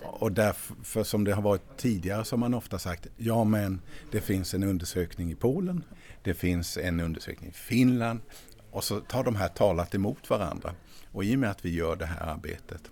Ja, 0.00 0.08
och 0.08 0.32
därför 0.32 1.04
som 1.04 1.24
det 1.24 1.32
har 1.32 1.42
varit 1.42 1.76
tidigare 1.76 2.24
så 2.24 2.36
har 2.36 2.38
man 2.38 2.54
ofta 2.54 2.78
sagt 2.78 3.06
ja 3.16 3.44
men 3.44 3.80
det 4.10 4.20
finns 4.20 4.54
en 4.54 4.62
undersökning 4.62 5.30
i 5.30 5.34
Polen, 5.34 5.84
det 6.22 6.34
finns 6.34 6.76
en 6.76 7.00
undersökning 7.00 7.50
i 7.50 7.52
Finland 7.52 8.20
och 8.72 8.84
så 8.84 9.00
tar 9.00 9.24
de 9.24 9.36
här 9.36 9.48
talat 9.48 9.94
emot 9.94 10.30
varandra. 10.30 10.74
Och 11.12 11.24
i 11.24 11.34
och 11.34 11.38
med 11.38 11.50
att 11.50 11.64
vi 11.64 11.74
gör 11.74 11.96
det 11.96 12.06
här 12.06 12.26
arbetet 12.26 12.90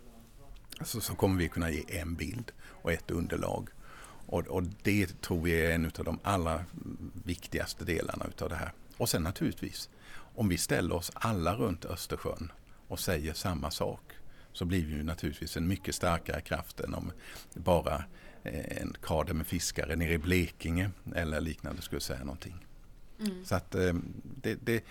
så, 0.85 1.01
så 1.01 1.15
kommer 1.15 1.39
vi 1.39 1.49
kunna 1.49 1.71
ge 1.71 1.99
en 1.99 2.15
bild 2.15 2.53
och 2.63 2.93
ett 2.93 3.11
underlag. 3.11 3.69
Och, 4.27 4.47
och, 4.47 4.63
det 4.83 5.21
tror 5.21 5.43
vi 5.43 5.53
är 5.53 5.71
en 5.75 5.85
av 5.85 6.05
de 6.05 6.19
allra 6.23 6.65
viktigaste 7.25 7.85
delarna 7.85 8.27
utav 8.29 8.49
det 8.49 8.55
här. 8.55 8.73
Och 8.97 9.09
sen 9.09 9.23
naturligtvis, 9.23 9.91
om 10.35 10.49
vi 10.49 10.59
ställer 10.59 10.95
oss 10.95 11.11
alla 11.15 11.55
runt 11.55 11.85
Östersjön 11.85 12.53
och 12.89 13.01
säger 13.01 13.33
samma 13.33 13.71
sak 13.71 14.13
så 14.53 14.65
blir 14.65 14.87
vi 14.87 14.95
ju 14.95 15.03
naturligtvis 15.03 15.57
en 15.57 15.69
mycket 15.69 15.95
starkare 15.95 16.41
kraft 16.41 16.81
än 16.81 16.95
om 16.95 17.13
bara 17.55 18.05
eh, 18.43 18.83
en 18.83 18.95
kader 19.03 19.35
med 19.35 19.47
fiskare 19.47 19.97
nere 19.97 20.13
i 20.13 20.19
Blekinge 20.19 20.91
eller 21.15 21.41
liknande 21.41 21.83
skulle 21.83 22.01
säga 22.01 22.25
någonting. 22.25 22.67
Mm. 23.21 23.45
Så 23.45 23.55
att 23.55 23.75
eh, 23.75 23.95
det, 24.23 24.55
det, 24.55 24.85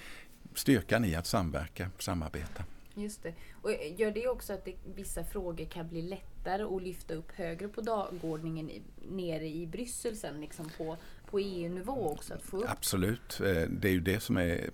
styrkan 0.54 1.06
i 1.06 1.16
att 1.16 1.28
samverka, 1.28 1.90
samarbeta. 1.98 2.64
Just 2.96 3.24
det. 3.24 3.34
Och 3.62 3.72
gör 3.98 4.12
det 4.12 4.28
också 4.28 4.54
att 4.54 4.66
det, 4.66 4.76
vissa 4.96 5.24
frågor 5.24 5.66
kan 5.66 5.88
bli 5.88 6.02
lättare 6.02 6.64
att 6.64 6.84
lyfta 6.84 7.14
upp 7.14 7.32
högre 7.32 7.68
på 7.68 7.82
dagordningen 7.82 8.70
i, 8.70 8.82
nere 9.10 9.48
i 9.48 9.68
Bryssel 9.68 10.16
sen 10.16 10.42
liksom 10.42 10.70
på, 10.78 10.98
på 11.30 11.40
EU-nivå 11.40 12.12
också? 12.12 12.34
Att 12.34 12.42
få 12.42 12.58
upp? 12.58 12.70
Absolut. 12.70 13.40
Eh, 13.40 13.70
det 13.70 13.88
är 13.88 13.92
ju 13.92 14.00
det 14.00 14.20
som 14.20 14.38
är 14.38 14.70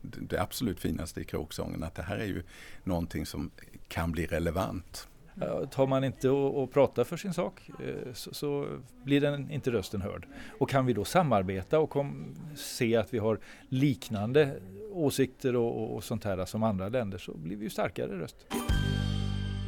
det 0.00 0.40
absolut 0.40 0.80
finaste 0.80 1.20
i 1.20 1.24
kråksången. 1.24 1.82
Att 1.82 1.94
det 1.94 2.02
här 2.02 2.16
är 2.16 2.26
ju 2.26 2.42
någonting 2.84 3.26
som 3.26 3.50
kan 3.88 4.12
bli 4.12 4.26
relevant. 4.26 5.08
Tar 5.70 5.86
man 5.86 6.04
inte 6.04 6.30
och, 6.30 6.62
och 6.62 6.72
pratar 6.72 7.04
för 7.04 7.16
sin 7.16 7.34
sak 7.34 7.70
eh, 7.80 8.12
så, 8.12 8.34
så, 8.34 8.78
blir 9.04 9.20
den 9.20 9.50
inte 9.50 9.70
rösten 9.70 10.02
hörd. 10.02 10.26
Och 10.58 10.70
kan 10.70 10.86
vi 10.86 10.92
då 10.92 11.04
samarbeta 11.04 11.78
och 11.78 11.90
kom, 11.90 12.36
se 12.56 12.96
att 12.96 13.14
vi 13.14 13.18
har 13.18 13.40
liknande 13.68 14.60
åsikter 14.92 15.56
och, 15.56 15.94
och 15.94 16.04
sånt 16.04 16.24
här 16.24 16.44
som 16.44 16.62
andra 16.62 16.88
länder 16.88 17.18
så 17.18 17.32
blir 17.32 17.56
vi 17.56 17.64
ju 17.64 17.70
starkare 17.70 18.18
röst. 18.18 18.46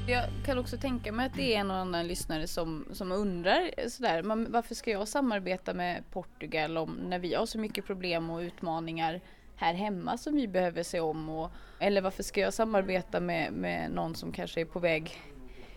Jag 0.08 0.24
kan 0.44 0.58
också 0.58 0.76
tänka 0.76 1.12
mig 1.12 1.26
att 1.26 1.36
det 1.36 1.54
är 1.54 1.60
en 1.60 1.70
och 1.70 1.76
annan 1.76 2.06
lyssnare 2.06 2.46
som, 2.46 2.84
som 2.92 3.12
undrar 3.12 3.88
sådär, 3.88 4.22
man, 4.22 4.52
varför 4.52 4.74
ska 4.74 4.90
jag 4.90 5.08
samarbeta 5.08 5.74
med 5.74 6.02
Portugal 6.10 6.76
om 6.76 6.90
när 6.90 7.18
vi 7.18 7.34
har 7.34 7.46
så 7.46 7.58
mycket 7.58 7.86
problem 7.86 8.30
och 8.30 8.40
utmaningar 8.40 9.20
här 9.56 9.74
hemma 9.74 10.18
som 10.18 10.36
vi 10.36 10.48
behöver 10.48 10.82
se 10.82 11.00
om? 11.00 11.28
Och, 11.28 11.50
eller 11.78 12.00
varför 12.00 12.22
ska 12.22 12.40
jag 12.40 12.54
samarbeta 12.54 13.20
med, 13.20 13.52
med 13.52 13.90
någon 13.90 14.14
som 14.14 14.32
kanske 14.32 14.60
är 14.60 14.64
på 14.64 14.78
väg 14.78 15.16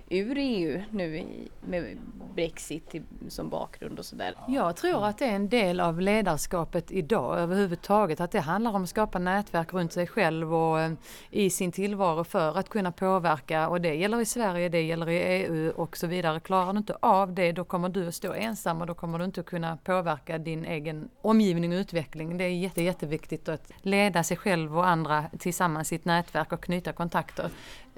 ur 0.09 0.37
EU 0.37 0.81
nu 0.91 1.25
med 1.61 1.97
Brexit 2.35 2.95
som 3.27 3.49
bakgrund 3.49 3.99
och 3.99 4.05
sådär. 4.05 4.35
Jag 4.47 4.75
tror 4.75 5.05
att 5.05 5.17
det 5.17 5.25
är 5.25 5.35
en 5.35 5.49
del 5.49 5.79
av 5.79 6.01
ledarskapet 6.01 6.91
idag 6.91 7.39
överhuvudtaget. 7.39 8.21
Att 8.21 8.31
det 8.31 8.39
handlar 8.39 8.71
om 8.71 8.83
att 8.83 8.89
skapa 8.89 9.19
nätverk 9.19 9.73
runt 9.73 9.93
sig 9.93 10.07
själv 10.07 10.55
och 10.55 10.79
eh, 10.79 10.91
i 11.31 11.49
sin 11.49 11.71
tillvaro 11.71 12.23
för 12.23 12.57
att 12.57 12.69
kunna 12.69 12.91
påverka. 12.91 13.69
Och 13.69 13.81
det 13.81 13.95
gäller 13.95 14.21
i 14.21 14.25
Sverige, 14.25 14.69
det 14.69 14.81
gäller 14.81 15.09
i 15.09 15.17
EU 15.17 15.71
och 15.75 15.97
så 15.97 16.07
vidare. 16.07 16.39
Klarar 16.39 16.73
du 16.73 16.77
inte 16.77 16.97
av 16.99 17.33
det 17.33 17.51
då 17.51 17.63
kommer 17.63 17.89
du 17.89 18.07
att 18.07 18.15
stå 18.15 18.33
ensam 18.33 18.81
och 18.81 18.87
då 18.87 18.93
kommer 18.93 19.19
du 19.19 19.25
inte 19.25 19.39
att 19.39 19.45
kunna 19.45 19.77
påverka 19.77 20.37
din 20.37 20.65
egen 20.65 21.09
omgivning 21.21 21.73
och 21.73 21.77
utveckling. 21.77 22.37
Det 22.37 22.43
är 22.43 22.49
jätte, 22.49 22.81
jätteviktigt 22.81 23.49
att 23.49 23.71
leda 23.81 24.23
sig 24.23 24.37
själv 24.37 24.77
och 24.77 24.87
andra 24.87 25.25
tillsammans 25.39 25.91
i 25.91 25.95
ett 25.95 26.05
nätverk 26.05 26.51
och 26.51 26.63
knyta 26.63 26.93
kontakter 26.93 27.49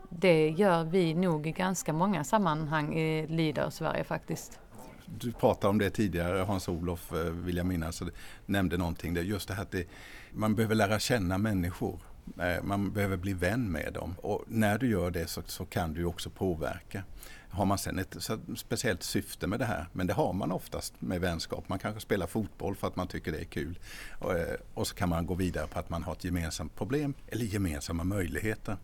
det 0.09 0.49
gör 0.49 0.83
vi 0.83 1.13
nog 1.13 1.47
i 1.47 1.51
ganska 1.51 1.93
många 1.93 2.23
sammanhang 2.23 2.95
eh, 2.95 3.23
i 3.23 3.27
Leader 3.27 3.69
Sverige 3.69 4.03
faktiskt. 4.03 4.59
Du 5.05 5.31
pratade 5.31 5.69
om 5.69 5.77
det 5.77 5.89
tidigare, 5.89 6.37
Hans-Olof 6.37 7.13
eh, 7.13 7.19
vill 7.19 7.57
jag 7.57 7.65
minnas, 7.65 8.03
nämnde 8.45 8.77
någonting 8.77 9.13
där. 9.13 9.21
Just 9.21 9.47
det 9.47 9.53
här 9.53 9.61
att 9.61 9.71
det, 9.71 9.87
man 10.31 10.55
behöver 10.55 10.75
lära 10.75 10.99
känna 10.99 11.37
människor. 11.37 11.99
Eh, 12.39 12.63
man 12.63 12.91
behöver 12.91 13.17
bli 13.17 13.33
vän 13.33 13.71
med 13.71 13.93
dem 13.93 14.15
och 14.21 14.43
när 14.47 14.77
du 14.77 14.89
gör 14.89 15.11
det 15.11 15.27
så, 15.27 15.41
så 15.45 15.65
kan 15.65 15.93
du 15.93 16.05
också 16.05 16.29
påverka. 16.29 17.03
Har 17.49 17.65
man 17.65 17.77
sen 17.77 17.99
ett 17.99 18.17
speciellt 18.55 19.03
syfte 19.03 19.47
med 19.47 19.59
det 19.59 19.65
här, 19.65 19.87
men 19.93 20.07
det 20.07 20.13
har 20.13 20.33
man 20.33 20.51
oftast 20.51 21.01
med 21.01 21.21
vänskap. 21.21 21.69
Man 21.69 21.79
kanske 21.79 22.01
spelar 22.01 22.27
fotboll 22.27 22.75
för 22.75 22.87
att 22.87 22.95
man 22.95 23.07
tycker 23.07 23.31
det 23.31 23.39
är 23.39 23.43
kul. 23.43 23.79
Och, 24.19 24.33
och 24.73 24.87
så 24.87 24.95
kan 24.95 25.09
man 25.09 25.25
gå 25.25 25.33
vidare 25.33 25.67
på 25.67 25.79
att 25.79 25.89
man 25.89 26.03
har 26.03 26.13
ett 26.13 26.23
gemensamt 26.23 26.75
problem 26.75 27.13
eller 27.27 27.45
gemensamma 27.45 28.03
möjligheter. 28.03 28.77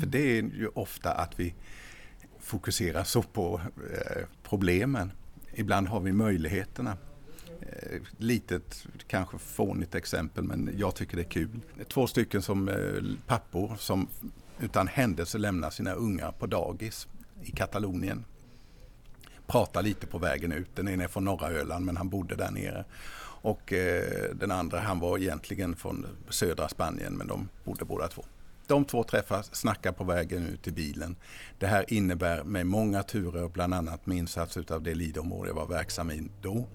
För 0.00 0.06
det 0.06 0.38
är 0.38 0.42
ju 0.42 0.68
ofta 0.74 1.12
att 1.12 1.40
vi 1.40 1.54
fokuserar 2.40 3.04
så 3.04 3.22
på 3.22 3.60
eh, 3.92 4.22
problemen. 4.42 5.12
Ibland 5.54 5.88
har 5.88 6.00
vi 6.00 6.12
möjligheterna. 6.12 6.96
Eh, 7.60 8.00
litet, 8.16 8.86
kanske 9.06 9.38
fånigt 9.38 9.94
exempel 9.94 10.44
men 10.44 10.74
jag 10.76 10.94
tycker 10.94 11.16
det 11.16 11.22
är 11.22 11.30
kul. 11.30 11.60
Två 11.88 12.06
stycken 12.06 12.42
som 12.42 12.68
eh, 12.68 12.76
pappor 13.26 13.76
som 13.78 14.08
utan 14.60 14.88
händelse 14.88 15.38
lämnar 15.38 15.70
sina 15.70 15.92
ungar 15.92 16.32
på 16.32 16.46
dagis 16.46 17.08
i 17.42 17.50
Katalonien. 17.50 18.24
Pratar 19.46 19.82
lite 19.82 20.06
på 20.06 20.18
vägen 20.18 20.52
ut. 20.52 20.76
Den 20.76 20.88
ena 20.88 21.04
är 21.04 21.08
från 21.08 21.24
norra 21.24 21.48
Öland 21.48 21.84
men 21.84 21.96
han 21.96 22.08
bodde 22.08 22.34
där 22.36 22.50
nere. 22.50 22.84
Och 23.42 23.72
eh, 23.72 24.34
den 24.34 24.50
andra 24.50 24.80
han 24.80 25.00
var 25.00 25.18
egentligen 25.18 25.76
från 25.76 26.06
södra 26.28 26.68
Spanien 26.68 27.14
men 27.14 27.26
de 27.26 27.48
bodde 27.64 27.84
båda 27.84 28.08
två. 28.08 28.24
De 28.72 28.84
två 28.84 29.04
träffas, 29.04 29.54
snackar 29.54 29.92
på 29.92 30.04
vägen 30.04 30.46
ut 30.46 30.62
till 30.62 30.72
bilen. 30.72 31.16
Det 31.58 31.66
här 31.66 31.92
innebär 31.92 32.44
med 32.44 32.66
många 32.66 33.02
turer, 33.02 33.48
bland 33.48 33.74
annat 33.74 34.06
med 34.06 34.18
insats 34.18 34.56
av 34.56 34.82
det 34.82 34.94
Lidområde 34.94 35.48
jag 35.48 35.54
var 35.54 35.66
verksam 35.66 36.10
i 36.10 36.28
då, 36.42 36.68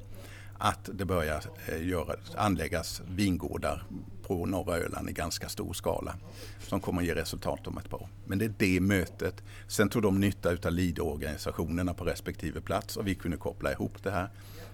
att 0.58 0.90
det 0.94 1.06
börjar 1.06 1.44
eh, 1.68 1.88
göra, 1.88 2.16
anläggas 2.36 3.02
vingårdar 3.08 3.84
på 4.24 4.46
norra 4.46 4.78
Öland 4.78 5.10
i 5.10 5.14
ganska 5.14 5.50
stor 5.50 5.74
skala 5.74 6.16
som 6.60 6.80
kommer 6.80 7.02
att 7.02 7.08
ge 7.08 7.16
resultat 7.16 7.68
om 7.68 7.78
ett 7.78 7.90
par 7.90 8.02
år. 8.02 8.10
Men 8.26 8.38
det 8.38 8.46
är 8.46 8.54
det 8.58 8.80
mötet. 8.80 9.44
Sen 9.68 9.90
tog 9.90 10.02
de 10.02 10.20
nytta 10.20 10.50
av 10.50 10.72
LIDO-organisationerna 10.72 11.94
på 11.94 12.06
respektive 12.06 12.62
plats 12.62 12.98
och 12.98 13.08
vi 13.08 13.16
kunde 13.16 13.38
koppla 13.38 13.72
ihop 13.72 14.04
det 14.04 14.12
här 14.12 14.30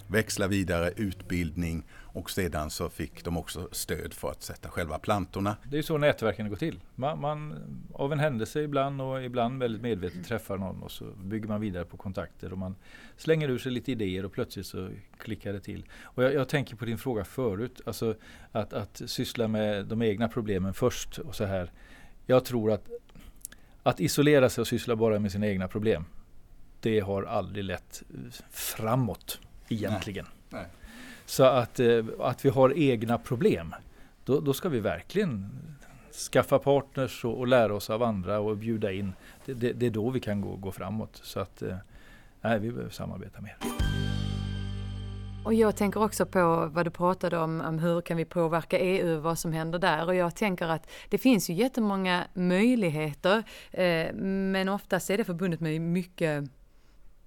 växla 0.08 0.48
vidare 0.48 0.92
utbildning 0.96 1.84
och 2.14 2.30
sedan 2.30 2.70
så 2.70 2.90
fick 2.90 3.24
de 3.26 3.38
också 3.38 3.70
stöd 3.72 4.14
för 4.14 4.32
att 4.32 4.44
sätta 4.44 4.70
själva 4.70 5.00
plantorna. 5.00 5.58
Det 5.64 5.78
är 5.78 5.82
så 5.82 5.98
nätverken 5.98 6.50
går 6.50 6.56
till. 6.56 6.80
Man, 6.96 7.22
man, 7.22 7.56
av 7.94 8.14
en 8.14 8.20
händelse 8.20 8.62
ibland 8.62 9.02
och 9.02 9.24
ibland 9.24 9.60
väldigt 9.60 9.82
medvetet 9.82 10.26
träffar 10.26 10.58
någon 10.58 10.84
och 10.84 10.92
så 10.92 11.06
bygger 11.06 11.48
man 11.48 11.62
vidare 11.62 11.86
på 11.86 11.98
kontakter 11.98 12.52
och 12.52 12.58
man 12.58 12.76
slänger 13.18 13.50
ur 13.50 13.58
sig 13.58 13.72
lite 13.72 13.92
idéer 13.92 14.26
och 14.26 14.32
plötsligt 14.32 14.66
så 14.66 14.90
klickar 15.18 15.54
det 15.54 15.60
till. 15.60 15.86
Och 16.04 16.24
jag, 16.24 16.34
jag 16.34 16.50
tänker 16.50 16.76
på 16.76 16.86
din 16.86 16.98
fråga 16.98 17.24
förut, 17.24 17.82
alltså 17.86 18.16
att, 18.52 18.74
att 18.74 19.02
syssla 19.06 19.48
med 19.48 19.86
de 19.86 20.02
egna 20.02 20.28
problemen 20.28 20.74
först 20.74 21.18
och 21.18 21.36
så 21.36 21.46
här. 21.46 21.72
Jag 22.26 22.46
tror 22.46 22.72
att 22.72 22.90
att 23.84 24.00
isolera 24.00 24.50
sig 24.50 24.62
och 24.62 24.68
syssla 24.68 24.96
bara 24.96 25.20
med 25.20 25.32
sina 25.32 25.48
egna 25.48 25.68
problem, 25.68 26.06
det 26.80 27.00
har 27.00 27.24
aldrig 27.24 27.64
lett 27.64 28.04
framåt 28.52 29.40
egentligen. 29.70 30.26
Nej. 30.50 30.62
Nej. 30.62 30.70
Så 31.26 31.44
att, 31.44 31.80
eh, 31.80 32.06
att 32.20 32.46
vi 32.46 32.50
har 32.50 32.78
egna 32.78 33.18
problem, 33.18 33.76
då, 34.26 34.40
då 34.40 34.54
ska 34.54 34.70
vi 34.70 34.80
verkligen 34.80 35.50
skaffa 36.32 36.60
partners 36.60 37.26
och, 37.26 37.40
och, 37.40 37.48
lära 37.48 37.74
oss 37.74 37.90
av 37.90 38.04
andra 38.04 38.40
och 38.40 38.58
bjuda 38.58 38.92
in. 38.92 39.14
Det, 39.46 39.54
det, 39.54 39.74
det 39.74 39.86
är 39.86 39.92
då 39.92 40.10
vi 40.10 40.20
kan 40.20 40.42
gå, 40.42 40.56
gå 40.56 40.72
framåt. 40.72 41.20
Så 41.24 41.40
att 41.40 41.62
eh, 41.62 41.76
nej, 42.42 42.60
vi 42.60 42.72
behöver 42.72 42.92
samarbeta 42.92 43.42
mer. 43.42 43.58
Och 45.46 45.54
jag 45.54 45.76
tänker 45.76 46.04
också 46.04 46.26
på 46.26 46.70
vad 46.74 46.86
du 46.86 46.92
pratade 46.92 47.38
om, 47.38 47.62
om 47.62 47.80
hur 47.80 48.02
kan 48.02 48.18
vi 48.18 48.26
påverka 48.26 48.80
EU, 48.80 49.20
vad 49.20 49.40
som 49.40 49.54
händer 49.54 49.80
där. 49.80 50.08
Och 50.08 50.16
jag 50.16 50.36
tänker 50.36 50.68
att 50.68 50.90
det 51.10 51.18
finns 51.18 51.50
ju 51.50 51.54
jättemånga 51.54 52.24
möjligheter, 52.34 53.44
eh, 53.72 54.14
men 54.14 54.70
oftast 54.70 55.10
är 55.10 55.18
det 55.18 55.24
förbundet 55.24 55.60
med 55.60 55.82
mycket 55.82 56.44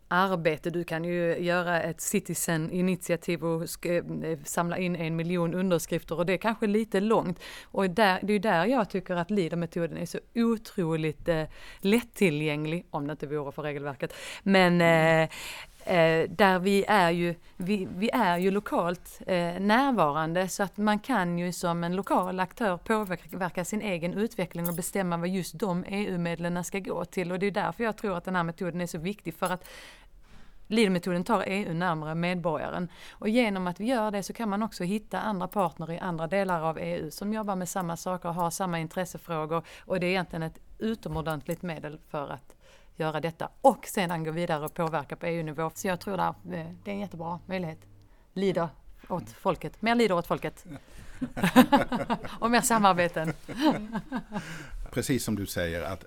arbete. 0.08 0.70
Du 0.70 0.84
kan 0.84 1.04
ju 1.04 1.38
göra 1.38 1.82
ett 1.82 2.00
citizen 2.00 2.70
initiativ 2.70 3.44
och 3.44 3.86
eh, 3.86 4.04
samla 4.44 4.78
in 4.78 4.96
en 4.96 5.16
miljon 5.16 5.54
underskrifter 5.54 6.18
och 6.18 6.26
det 6.26 6.32
är 6.32 6.38
kanske 6.38 6.66
lite 6.66 7.00
långt. 7.00 7.40
Och 7.64 7.90
där, 7.90 8.20
det 8.22 8.32
är 8.32 8.38
där 8.38 8.66
jag 8.66 8.90
tycker 8.90 9.14
att 9.14 9.30
LIDA-metoden 9.30 9.96
är 9.96 10.06
så 10.06 10.18
otroligt 10.34 11.28
eh, 11.28 11.44
lättillgänglig, 11.80 12.86
om 12.90 13.06
det 13.06 13.12
inte 13.12 13.26
vore 13.26 13.52
för 13.52 13.62
regelverket. 13.62 14.14
Men 14.42 14.80
eh, 14.80 15.28
Eh, 15.86 16.30
där 16.30 16.58
vi 16.58 16.84
är 16.88 17.10
ju, 17.10 17.34
vi, 17.56 17.88
vi 17.96 18.10
är 18.12 18.38
ju 18.38 18.50
lokalt 18.50 19.20
eh, 19.26 19.60
närvarande 19.60 20.48
så 20.48 20.62
att 20.62 20.76
man 20.76 20.98
kan 20.98 21.38
ju 21.38 21.52
som 21.52 21.84
en 21.84 21.96
lokal 21.96 22.40
aktör 22.40 22.76
påverka 22.76 23.64
sin 23.64 23.82
egen 23.82 24.14
utveckling 24.14 24.68
och 24.68 24.74
bestämma 24.74 25.16
vad 25.16 25.28
just 25.28 25.58
de 25.58 25.84
EU-medlen 25.88 26.64
ska 26.64 26.78
gå 26.78 27.04
till. 27.04 27.32
Och 27.32 27.38
det 27.38 27.46
är 27.46 27.50
därför 27.50 27.84
jag 27.84 27.96
tror 27.96 28.16
att 28.16 28.24
den 28.24 28.36
här 28.36 28.42
metoden 28.42 28.80
är 28.80 28.86
så 28.86 28.98
viktig 28.98 29.34
för 29.34 29.46
att 29.46 29.68
Leader-metoden 30.68 31.24
tar 31.24 31.44
EU 31.46 31.74
närmare 31.74 32.14
medborgaren. 32.14 32.88
Och 33.10 33.28
genom 33.28 33.66
att 33.66 33.80
vi 33.80 33.84
gör 33.84 34.10
det 34.10 34.22
så 34.22 34.32
kan 34.32 34.48
man 34.48 34.62
också 34.62 34.84
hitta 34.84 35.20
andra 35.20 35.48
partner 35.48 35.92
i 35.92 35.98
andra 35.98 36.26
delar 36.26 36.62
av 36.62 36.78
EU 36.78 37.10
som 37.10 37.32
jobbar 37.32 37.56
med 37.56 37.68
samma 37.68 37.96
saker 37.96 38.28
och 38.28 38.34
har 38.34 38.50
samma 38.50 38.78
intressefrågor. 38.78 39.62
Och 39.80 40.00
det 40.00 40.06
är 40.06 40.10
egentligen 40.10 40.42
ett 40.42 40.58
utomordentligt 40.78 41.62
medel 41.62 41.98
för 42.10 42.28
att 42.28 42.55
göra 42.96 43.20
detta 43.20 43.48
och 43.60 43.86
sedan 43.86 44.24
gå 44.24 44.30
vidare 44.30 44.64
och 44.64 44.74
påverka 44.74 45.16
på 45.16 45.26
EU-nivå. 45.26 45.70
Så 45.74 45.88
jag 45.88 46.00
tror 46.00 46.16
där, 46.16 46.28
eh, 46.28 46.66
det 46.84 46.90
är 46.90 46.94
en 46.94 47.00
jättebra 47.00 47.40
möjlighet. 47.46 47.78
Lider 48.34 48.68
åt 49.08 49.30
folket, 49.30 49.82
mer 49.82 49.94
lider 49.94 50.14
åt 50.14 50.26
folket. 50.26 50.66
och 52.40 52.50
mer 52.50 52.60
samarbeten. 52.60 53.32
Precis 54.90 55.24
som 55.24 55.36
du 55.36 55.46
säger 55.46 55.82
att 55.82 56.04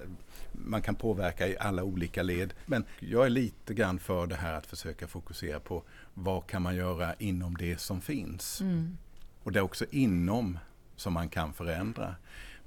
man 0.51 0.81
kan 0.81 0.95
påverka 0.95 1.47
i 1.47 1.57
alla 1.57 1.83
olika 1.83 2.23
led. 2.23 2.53
Men 2.65 2.85
jag 2.99 3.25
är 3.25 3.29
lite 3.29 3.73
grann 3.73 3.99
för 3.99 4.27
det 4.27 4.35
här 4.35 4.53
att 4.53 4.65
försöka 4.65 5.07
fokusera 5.07 5.59
på 5.59 5.83
vad 6.13 6.47
kan 6.47 6.61
man 6.61 6.75
göra 6.75 7.13
inom 7.13 7.57
det 7.57 7.79
som 7.79 8.01
finns. 8.01 8.61
Mm. 8.61 8.97
Och 9.43 9.51
det 9.51 9.59
är 9.59 9.63
också 9.63 9.85
inom 9.91 10.59
som 10.95 11.13
man 11.13 11.29
kan 11.29 11.53
förändra. 11.53 12.15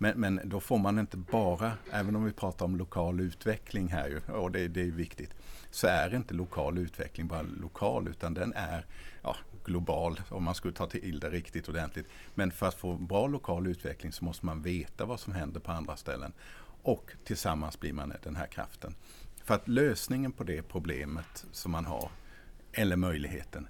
Men, 0.03 0.21
men 0.21 0.41
då 0.45 0.61
får 0.61 0.79
man 0.79 0.99
inte 0.99 1.17
bara, 1.17 1.73
även 1.93 2.17
om 2.17 2.25
vi 2.25 2.33
pratar 2.33 2.65
om 2.65 2.77
lokal 2.77 3.21
utveckling 3.21 3.89
här 3.89 4.09
ju, 4.09 4.33
och 4.33 4.51
det, 4.51 4.69
det 4.69 4.81
är 4.81 4.91
viktigt, 4.91 5.35
så 5.71 5.87
är 5.87 6.15
inte 6.15 6.35
lokal 6.35 6.79
utveckling 6.79 7.29
bara 7.29 7.43
lokal 7.43 8.09
utan 8.09 8.35
den 8.35 8.53
är 8.57 8.87
ja, 9.23 9.37
global 9.65 10.21
om 10.29 10.45
man 10.45 10.55
skulle 10.55 10.75
ta 10.75 10.87
till 10.87 11.21
det 11.21 11.31
riktigt 11.31 11.69
ordentligt. 11.69 12.07
Men 12.35 12.51
för 12.51 12.69
att 12.69 12.75
få 12.75 12.97
bra 12.97 13.27
lokal 13.27 13.67
utveckling 13.67 14.13
så 14.13 14.25
måste 14.25 14.47
man 14.47 14.63
veta 14.63 15.05
vad 15.05 15.21
som 15.21 15.33
händer 15.33 15.61
på 15.61 15.73
andra 15.73 15.97
ställen. 15.97 16.33
Och 16.83 17.11
tillsammans 17.25 17.81
blir 17.81 17.93
man 17.93 18.13
den 18.23 18.37
här 18.37 18.47
kraften. 18.47 18.95
För 19.45 19.55
att 19.55 19.69
lösningen 19.69 20.33
på 20.33 20.45
det 20.45 20.63
problemet 20.63 21.47
som 21.53 21.73
man 21.73 21.87
har, 21.87 22.11
eller 22.73 22.97
möjligheten, 22.97 23.69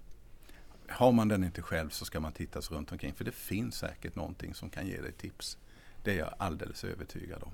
har 0.89 1.12
man 1.12 1.29
den 1.29 1.45
inte 1.45 1.62
själv 1.62 1.89
så 1.89 2.05
ska 2.05 2.21
man 2.21 2.33
titta 2.33 2.62
sig 2.62 2.77
runt 2.77 2.93
omkring. 2.93 3.15
För 3.15 3.25
det 3.25 3.35
finns 3.35 3.75
säkert 3.75 4.17
någonting 4.17 4.55
som 4.55 4.71
kan 4.71 4.87
ge 4.87 5.01
dig 5.01 5.12
tips. 5.12 5.59
Det 6.02 6.12
är 6.12 6.18
jag 6.18 6.35
alldeles 6.38 6.85
övertygad 6.85 7.42
om. 7.42 7.52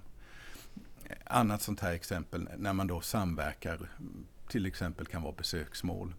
Annat 1.24 1.62
sånt 1.62 1.80
här 1.80 1.92
exempel 1.92 2.48
när 2.56 2.72
man 2.72 2.86
då 2.86 3.00
samverkar, 3.00 3.90
till 4.48 4.66
exempel 4.66 5.06
kan 5.06 5.22
vara 5.22 5.32
besöksmål 5.32 6.14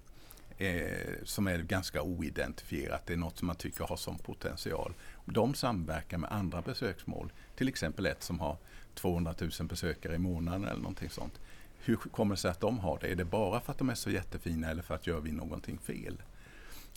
eh, 0.57 1.15
som 1.23 1.47
är 1.47 1.57
ganska 1.57 2.01
oidentifierat. 2.01 3.05
Det 3.05 3.13
är 3.13 3.17
något 3.17 3.37
som 3.37 3.47
man 3.47 3.55
tycker 3.55 3.83
har 3.83 3.97
som 3.97 4.17
potential. 4.17 4.93
De 5.25 5.53
samverkar 5.53 6.17
med 6.17 6.31
andra 6.31 6.61
besöksmål, 6.61 7.31
till 7.55 7.67
exempel 7.67 8.05
ett 8.05 8.23
som 8.23 8.39
har 8.39 8.57
200 8.95 9.33
000 9.39 9.67
besökare 9.67 10.15
i 10.15 10.17
månaden 10.17 10.65
eller 10.65 10.81
någonting 10.81 11.09
sånt. 11.09 11.39
Hur 11.79 11.95
kommer 11.95 12.35
det 12.35 12.41
sig 12.41 12.51
att 12.51 12.59
de 12.59 12.79
har 12.79 12.99
det? 13.01 13.07
Är 13.07 13.15
det 13.15 13.25
bara 13.25 13.61
för 13.61 13.71
att 13.71 13.77
de 13.77 13.89
är 13.89 13.95
så 13.95 14.09
jättefina 14.09 14.69
eller 14.69 14.81
för 14.81 14.95
att 14.95 15.07
gör 15.07 15.19
vi 15.19 15.31
någonting 15.31 15.77
fel? 15.77 16.21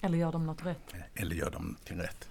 Eller 0.02 0.18
gör 0.18 0.32
de 0.32 0.46
något 0.46 0.66
rätt? 0.66 0.94
Eller 1.14 1.36
gör 1.36 1.50
de 1.50 1.76
till 1.84 1.96
rätt 1.96 2.28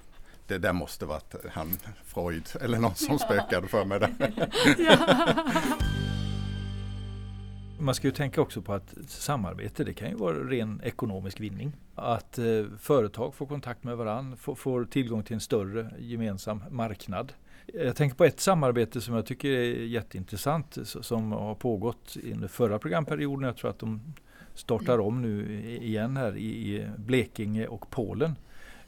det 0.47 0.57
där 0.57 0.73
måste 0.73 1.05
varit 1.05 1.35
han 1.51 1.77
Freud 2.05 2.49
eller 2.61 2.79
någon 2.79 2.95
som 2.95 3.19
spökade 3.19 3.67
för 3.67 3.85
mig 3.85 3.99
där. 3.99 4.11
Man 7.81 7.95
ska 7.95 8.07
ju 8.07 8.11
tänka 8.11 8.41
också 8.41 8.61
på 8.61 8.73
att 8.73 8.95
samarbete 9.07 9.83
det 9.83 9.93
kan 9.93 10.09
ju 10.09 10.15
vara 10.15 10.37
ren 10.37 10.81
ekonomisk 10.83 11.39
vinning. 11.39 11.73
Att 11.95 12.37
eh, 12.37 12.45
företag 12.79 13.35
får 13.35 13.45
kontakt 13.45 13.83
med 13.83 13.97
varandra, 13.97 14.37
får, 14.37 14.55
får 14.55 14.85
tillgång 14.85 15.23
till 15.23 15.33
en 15.33 15.39
större 15.39 15.91
gemensam 15.99 16.63
marknad. 16.69 17.33
Jag 17.73 17.95
tänker 17.95 18.15
på 18.15 18.25
ett 18.25 18.39
samarbete 18.39 19.01
som 19.01 19.15
jag 19.15 19.25
tycker 19.25 19.49
är 19.49 19.83
jätteintressant 19.83 20.77
som 20.83 21.31
har 21.31 21.55
pågått 21.55 22.17
under 22.33 22.47
förra 22.47 22.79
programperioden. 22.79 23.45
Jag 23.45 23.57
tror 23.57 23.69
att 23.69 23.79
de 23.79 24.13
startar 24.53 24.99
om 24.99 25.21
nu 25.21 25.61
igen 25.81 26.17
här 26.17 26.37
i 26.37 26.87
Blekinge 26.97 27.67
och 27.67 27.89
Polen 27.89 28.35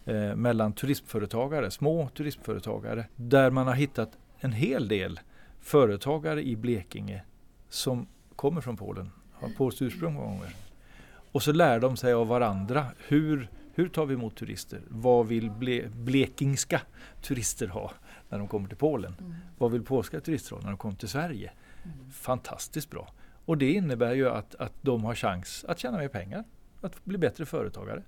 eh, 0.05 0.35
mellan 0.35 0.73
turismföretagare, 0.73 1.71
små 1.71 2.09
turismföretagare, 2.09 3.05
där 3.15 3.49
man 3.49 3.67
har 3.67 3.73
hittat 3.73 4.17
en 4.39 4.51
hel 4.51 4.87
del 4.87 5.19
företagare 5.59 6.43
i 6.43 6.55
Blekinge 6.55 7.23
som 7.69 8.07
kommer 8.35 8.61
från 8.61 8.77
Polen, 8.77 9.11
har 9.33 9.49
polskt 9.49 9.81
ursprung 9.81 10.13
många 10.13 10.25
gånger. 10.25 10.55
Och 11.31 11.43
så 11.43 11.51
lär 11.51 11.79
de 11.79 11.97
sig 11.97 12.13
av 12.13 12.27
varandra. 12.27 12.85
Hur, 13.07 13.49
hur 13.73 13.87
tar 13.87 14.05
vi 14.05 14.13
emot 14.13 14.35
turister? 14.35 14.81
Vad 14.87 15.27
vill 15.27 15.51
ble, 15.51 15.87
blekingska 15.87 16.81
turister 17.21 17.67
ha 17.67 17.91
när 18.29 18.39
de 18.39 18.47
kommer 18.47 18.67
till 18.67 18.77
Polen? 18.77 19.15
Mm. 19.19 19.35
Vad 19.57 19.71
vill 19.71 19.83
polska 19.83 20.19
turister 20.19 20.55
ha 20.55 20.61
när 20.61 20.69
de 20.69 20.77
kommer 20.77 20.95
till 20.95 21.07
Sverige? 21.07 21.51
Mm. 21.83 22.11
Fantastiskt 22.11 22.89
bra. 22.89 23.13
Och 23.45 23.57
det 23.57 23.71
innebär 23.71 24.13
ju 24.13 24.29
att, 24.29 24.55
att 24.55 24.73
de 24.81 25.03
har 25.03 25.15
chans 25.15 25.65
att 25.67 25.79
tjäna 25.79 25.97
mer 25.97 26.07
pengar, 26.07 26.43
att 26.81 27.05
bli 27.05 27.17
bättre 27.17 27.45
företagare. 27.45 28.03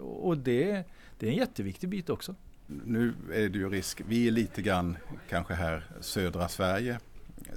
Och 0.00 0.38
det, 0.38 0.84
det 1.18 1.26
är 1.26 1.30
en 1.30 1.36
jätteviktig 1.36 1.88
bit 1.88 2.10
också. 2.10 2.34
Nu 2.66 3.14
är 3.32 3.48
det 3.48 3.58
ju 3.58 3.68
risk, 3.68 4.02
vi 4.08 4.26
är 4.28 4.30
lite 4.30 4.62
grann 4.62 4.96
kanske 5.28 5.54
här 5.54 5.84
södra 6.00 6.48
Sverige 6.48 6.98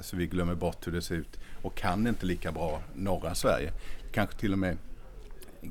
så 0.01 0.15
vi 0.15 0.27
glömmer 0.27 0.56
bort 0.56 0.88
hur 0.88 0.91
det 0.91 1.01
ser 1.01 1.15
ut 1.15 1.39
och 1.62 1.75
kan 1.75 2.08
inte 2.08 2.25
lika 2.25 2.51
bra 2.51 2.82
norra 2.93 3.36
Sverige. 3.36 3.71
Kanske 4.12 4.36
till 4.36 4.53
och 4.53 4.60
med 4.60 4.77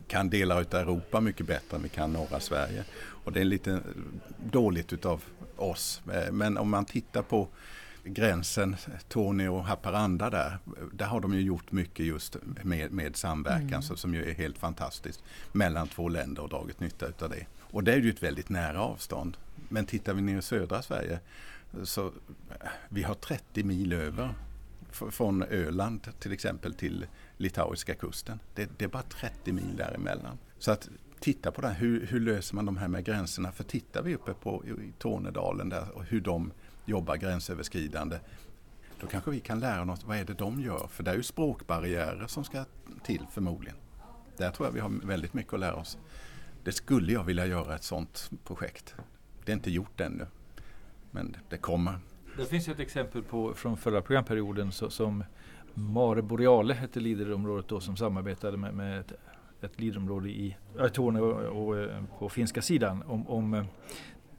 kan 0.06 0.30
delar 0.30 0.56
av 0.56 0.74
Europa 0.74 1.20
mycket 1.20 1.46
bättre 1.46 1.76
än 1.76 1.82
vi 1.82 1.88
kan 1.88 2.12
norra 2.12 2.40
Sverige. 2.40 2.84
Och 3.24 3.32
det 3.32 3.40
är 3.40 3.44
lite 3.44 3.80
dåligt 4.50 4.92
utav 4.92 5.24
oss. 5.56 6.02
Eh, 6.12 6.32
men 6.32 6.58
om 6.58 6.70
man 6.70 6.84
tittar 6.84 7.22
på 7.22 7.48
gränsen 8.04 8.76
Torneå-Haparanda 9.08 10.30
där, 10.30 10.58
där 10.92 11.06
har 11.06 11.20
de 11.20 11.34
ju 11.34 11.40
gjort 11.40 11.72
mycket 11.72 12.06
just 12.06 12.36
med, 12.62 12.92
med 12.92 13.16
samverkan 13.16 13.68
mm. 13.68 13.82
så, 13.82 13.96
som 13.96 14.14
ju 14.14 14.30
är 14.30 14.34
helt 14.34 14.58
fantastiskt 14.58 15.22
mellan 15.52 15.88
två 15.88 16.08
länder 16.08 16.42
och 16.42 16.48
dragit 16.48 16.80
nytta 16.80 17.06
utav 17.06 17.30
det. 17.30 17.46
Och 17.60 17.84
det 17.84 17.92
är 17.92 17.98
ju 17.98 18.10
ett 18.10 18.22
väldigt 18.22 18.48
nära 18.48 18.80
avstånd. 18.80 19.36
Men 19.68 19.86
tittar 19.86 20.14
vi 20.14 20.22
ner 20.22 20.38
i 20.38 20.42
södra 20.42 20.82
Sverige 20.82 21.20
så 21.84 22.12
vi 22.88 23.02
har 23.02 23.14
30 23.14 23.62
mil 23.62 23.92
över 23.92 24.34
från 24.90 25.42
Öland 25.42 26.08
till 26.20 26.32
exempel 26.32 26.74
till 26.74 27.06
litauiska 27.36 27.94
kusten. 27.94 28.40
Det, 28.54 28.70
det, 28.78 28.84
är 28.84 28.88
bara 28.88 29.02
30 29.02 29.52
mil 29.52 29.76
däremellan. 29.76 30.38
Så 30.58 30.70
att 30.70 30.88
titta 31.20 31.52
på 31.52 31.60
det 31.60 31.68
här, 31.68 31.74
hur, 31.74 32.06
hur, 32.06 32.20
löser 32.20 32.54
man 32.54 32.66
de 32.66 32.76
här 32.76 32.88
med 32.88 33.04
gränserna? 33.04 33.52
För 33.52 33.64
tittar 33.64 34.02
vi 34.02 34.14
uppe 34.14 34.34
på 34.34 34.64
i 34.66 34.92
Tornedalen 34.98 35.68
där 35.68 35.90
och 35.94 36.04
hur 36.04 36.20
de 36.20 36.52
jobbar 36.84 37.16
gränsöverskridande. 37.16 38.18
Då 39.00 39.06
kanske 39.06 39.30
vi 39.30 39.40
kan 39.40 39.60
lära 39.60 39.92
oss 39.92 40.04
vad 40.04 40.16
är 40.16 40.24
det 40.24 40.34
de 40.34 40.60
gör? 40.60 40.86
För 40.86 41.02
det 41.02 41.10
är 41.10 41.14
ju 41.14 41.22
språkbarriärer 41.22 42.26
som 42.26 42.44
ska 42.44 42.64
till 43.02 43.26
förmodligen. 43.30 43.76
Där 44.36 44.50
tror 44.50 44.68
jag 44.68 44.72
vi 44.72 44.80
har 44.80 45.06
väldigt 45.06 45.34
mycket 45.34 45.52
att 45.52 45.60
lära 45.60 45.74
oss. 45.74 45.98
Det 46.64 46.72
skulle 46.72 47.12
jag 47.12 47.24
vilja 47.24 47.46
göra 47.46 47.74
ett 47.74 47.82
sådant 47.82 48.30
projekt. 48.44 48.94
Det 49.44 49.52
är 49.52 49.56
inte 49.56 49.70
gjort 49.70 50.00
ännu. 50.00 50.26
Men 51.10 51.36
det 51.48 51.56
kommer. 51.56 51.98
Det 52.36 52.44
finns 52.44 52.68
ett 52.68 52.80
exempel 52.80 53.22
på, 53.22 53.54
från 53.54 53.76
förra 53.76 54.02
programperioden 54.02 54.72
så, 54.72 54.90
som 54.90 55.24
Mare 55.74 56.22
Boreale 56.22 56.74
hette 56.74 57.00
Leaderområdet 57.00 57.68
då 57.68 57.80
som 57.80 57.96
samarbetade 57.96 58.56
med, 58.56 58.74
med 58.74 59.00
ett, 59.00 59.12
ett 59.60 59.80
Leaderområde 59.80 60.28
i 60.28 60.56
Torneå 60.92 61.24
och, 61.24 61.66
och, 61.66 61.78
eh, 61.78 62.04
på 62.18 62.28
finska 62.28 62.62
sidan 62.62 63.02
om, 63.02 63.28
om 63.28 63.54
eh, 63.54 63.64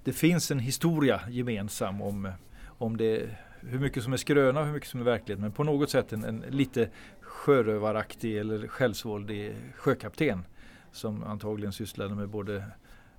det 0.03 0.13
finns 0.13 0.51
en 0.51 0.59
historia 0.59 1.21
gemensam 1.29 2.01
om, 2.01 2.31
om 2.65 2.97
det, 2.97 3.29
hur 3.59 3.79
mycket 3.79 4.03
som 4.03 4.13
är 4.13 4.17
skröna 4.17 4.59
och 4.59 4.65
hur 4.65 4.73
mycket 4.73 4.89
som 4.89 4.99
är 4.99 5.03
verklighet. 5.03 5.39
Men 5.39 5.51
på 5.51 5.63
något 5.63 5.89
sätt 5.89 6.13
en, 6.13 6.23
en 6.23 6.43
lite 6.49 6.89
sjörövaraktig 7.21 8.37
eller 8.37 8.67
självsvåldig 8.67 9.55
sjökapten 9.75 10.45
som 10.91 11.23
antagligen 11.23 11.73
sysslade 11.73 12.15
med 12.15 12.29
både, 12.29 12.63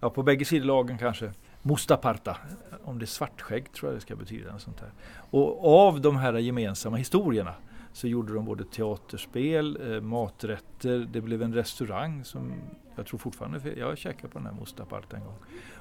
ja 0.01 0.11
på 0.11 0.23
bägge 0.23 0.44
sidor 0.44 0.66
lagen 0.66 0.99
kanske, 0.99 1.33
Mustaparta, 1.62 2.37
om 2.85 2.99
det 2.99 3.05
är 3.05 3.07
svartskägg 3.07 3.73
tror 3.73 3.90
jag 3.90 3.97
det 3.97 4.03
ska 4.03 4.16
betyda. 4.16 4.59
Sånt 4.59 4.81
här. 4.81 4.90
Och 5.31 5.87
av 5.87 6.01
de 6.01 6.16
här 6.16 6.35
gemensamma 6.35 6.97
historierna 6.97 7.55
så 7.92 8.09
gjorde 8.09 8.35
de 8.35 8.44
både 8.44 8.64
teaterspel, 8.64 9.92
eh, 9.92 10.01
maträtter, 10.01 11.09
det 11.12 11.20
blev 11.20 11.42
en 11.42 11.55
restaurang 11.55 12.25
som 12.25 12.53
jag 12.97 13.07
tror 13.07 13.18
fortfarande, 13.18 13.75
jag 13.77 13.87
har 13.87 13.97
käkat 13.97 14.33
på 14.33 14.38
den 14.38 14.47
här 14.47 14.55
Mustaparta 14.55 15.16
en 15.16 15.25
gång 15.25 15.38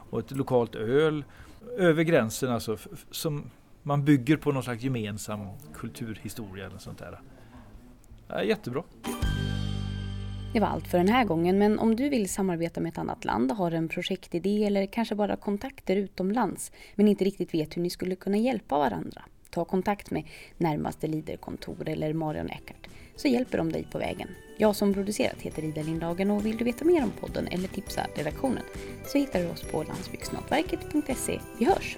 och 0.09 0.19
ett 0.19 0.31
lokalt 0.31 0.75
öl 0.75 1.23
över 1.77 2.03
gränsen 2.03 2.51
alltså 2.51 2.77
som 3.11 3.49
man 3.83 4.05
bygger 4.05 4.37
på 4.37 4.51
någon 4.51 4.63
slags 4.63 4.83
gemensam 4.83 5.47
kulturhistoria 5.73 6.65
eller 6.65 6.77
sånt 6.77 6.97
där. 6.97 7.19
Ja, 8.27 8.43
jättebra. 8.43 8.83
Det 10.53 10.59
var 10.59 10.67
allt 10.67 10.87
för 10.87 10.97
den 10.97 11.07
här 11.07 11.25
gången 11.25 11.57
men 11.57 11.79
om 11.79 11.95
du 11.95 12.09
vill 12.09 12.29
samarbeta 12.29 12.81
med 12.81 12.89
ett 12.89 12.97
annat 12.97 13.25
land, 13.25 13.51
har 13.51 13.71
en 13.71 13.87
projektidé 13.87 14.65
eller 14.65 14.85
kanske 14.85 15.15
bara 15.15 15.35
kontakter 15.35 15.95
utomlands 15.95 16.71
men 16.95 17.07
inte 17.07 17.25
riktigt 17.25 17.53
vet 17.53 17.77
hur 17.77 17.81
ni 17.81 17.89
skulle 17.89 18.15
kunna 18.15 18.37
hjälpa 18.37 18.77
varandra. 18.77 19.21
Ta 19.49 19.65
kontakt 19.65 20.11
med 20.11 20.23
närmaste 20.57 21.07
Leaderkontor 21.07 21.89
eller 21.89 22.13
Marion 22.13 22.49
Eckert 22.49 22.87
så 23.15 23.27
hjälper 23.27 23.57
de 23.57 23.71
dig 23.71 23.87
på 23.91 23.97
vägen. 23.97 24.27
Jag 24.57 24.75
som 24.75 24.93
producerat 24.93 25.41
heter 25.41 25.63
Ida 25.63 25.81
Lindhagen 25.81 26.31
och 26.31 26.45
vill 26.45 26.57
du 26.57 26.63
veta 26.63 26.85
mer 26.85 27.03
om 27.03 27.11
podden 27.19 27.47
eller 27.47 27.67
tipsa 27.67 28.07
redaktionen 28.15 28.63
så 29.05 29.17
hittar 29.17 29.39
du 29.39 29.49
oss 29.49 29.61
på 29.61 29.83
landsbygdsnätverket.se. 29.83 31.39
Vi 31.59 31.65
hörs! 31.65 31.97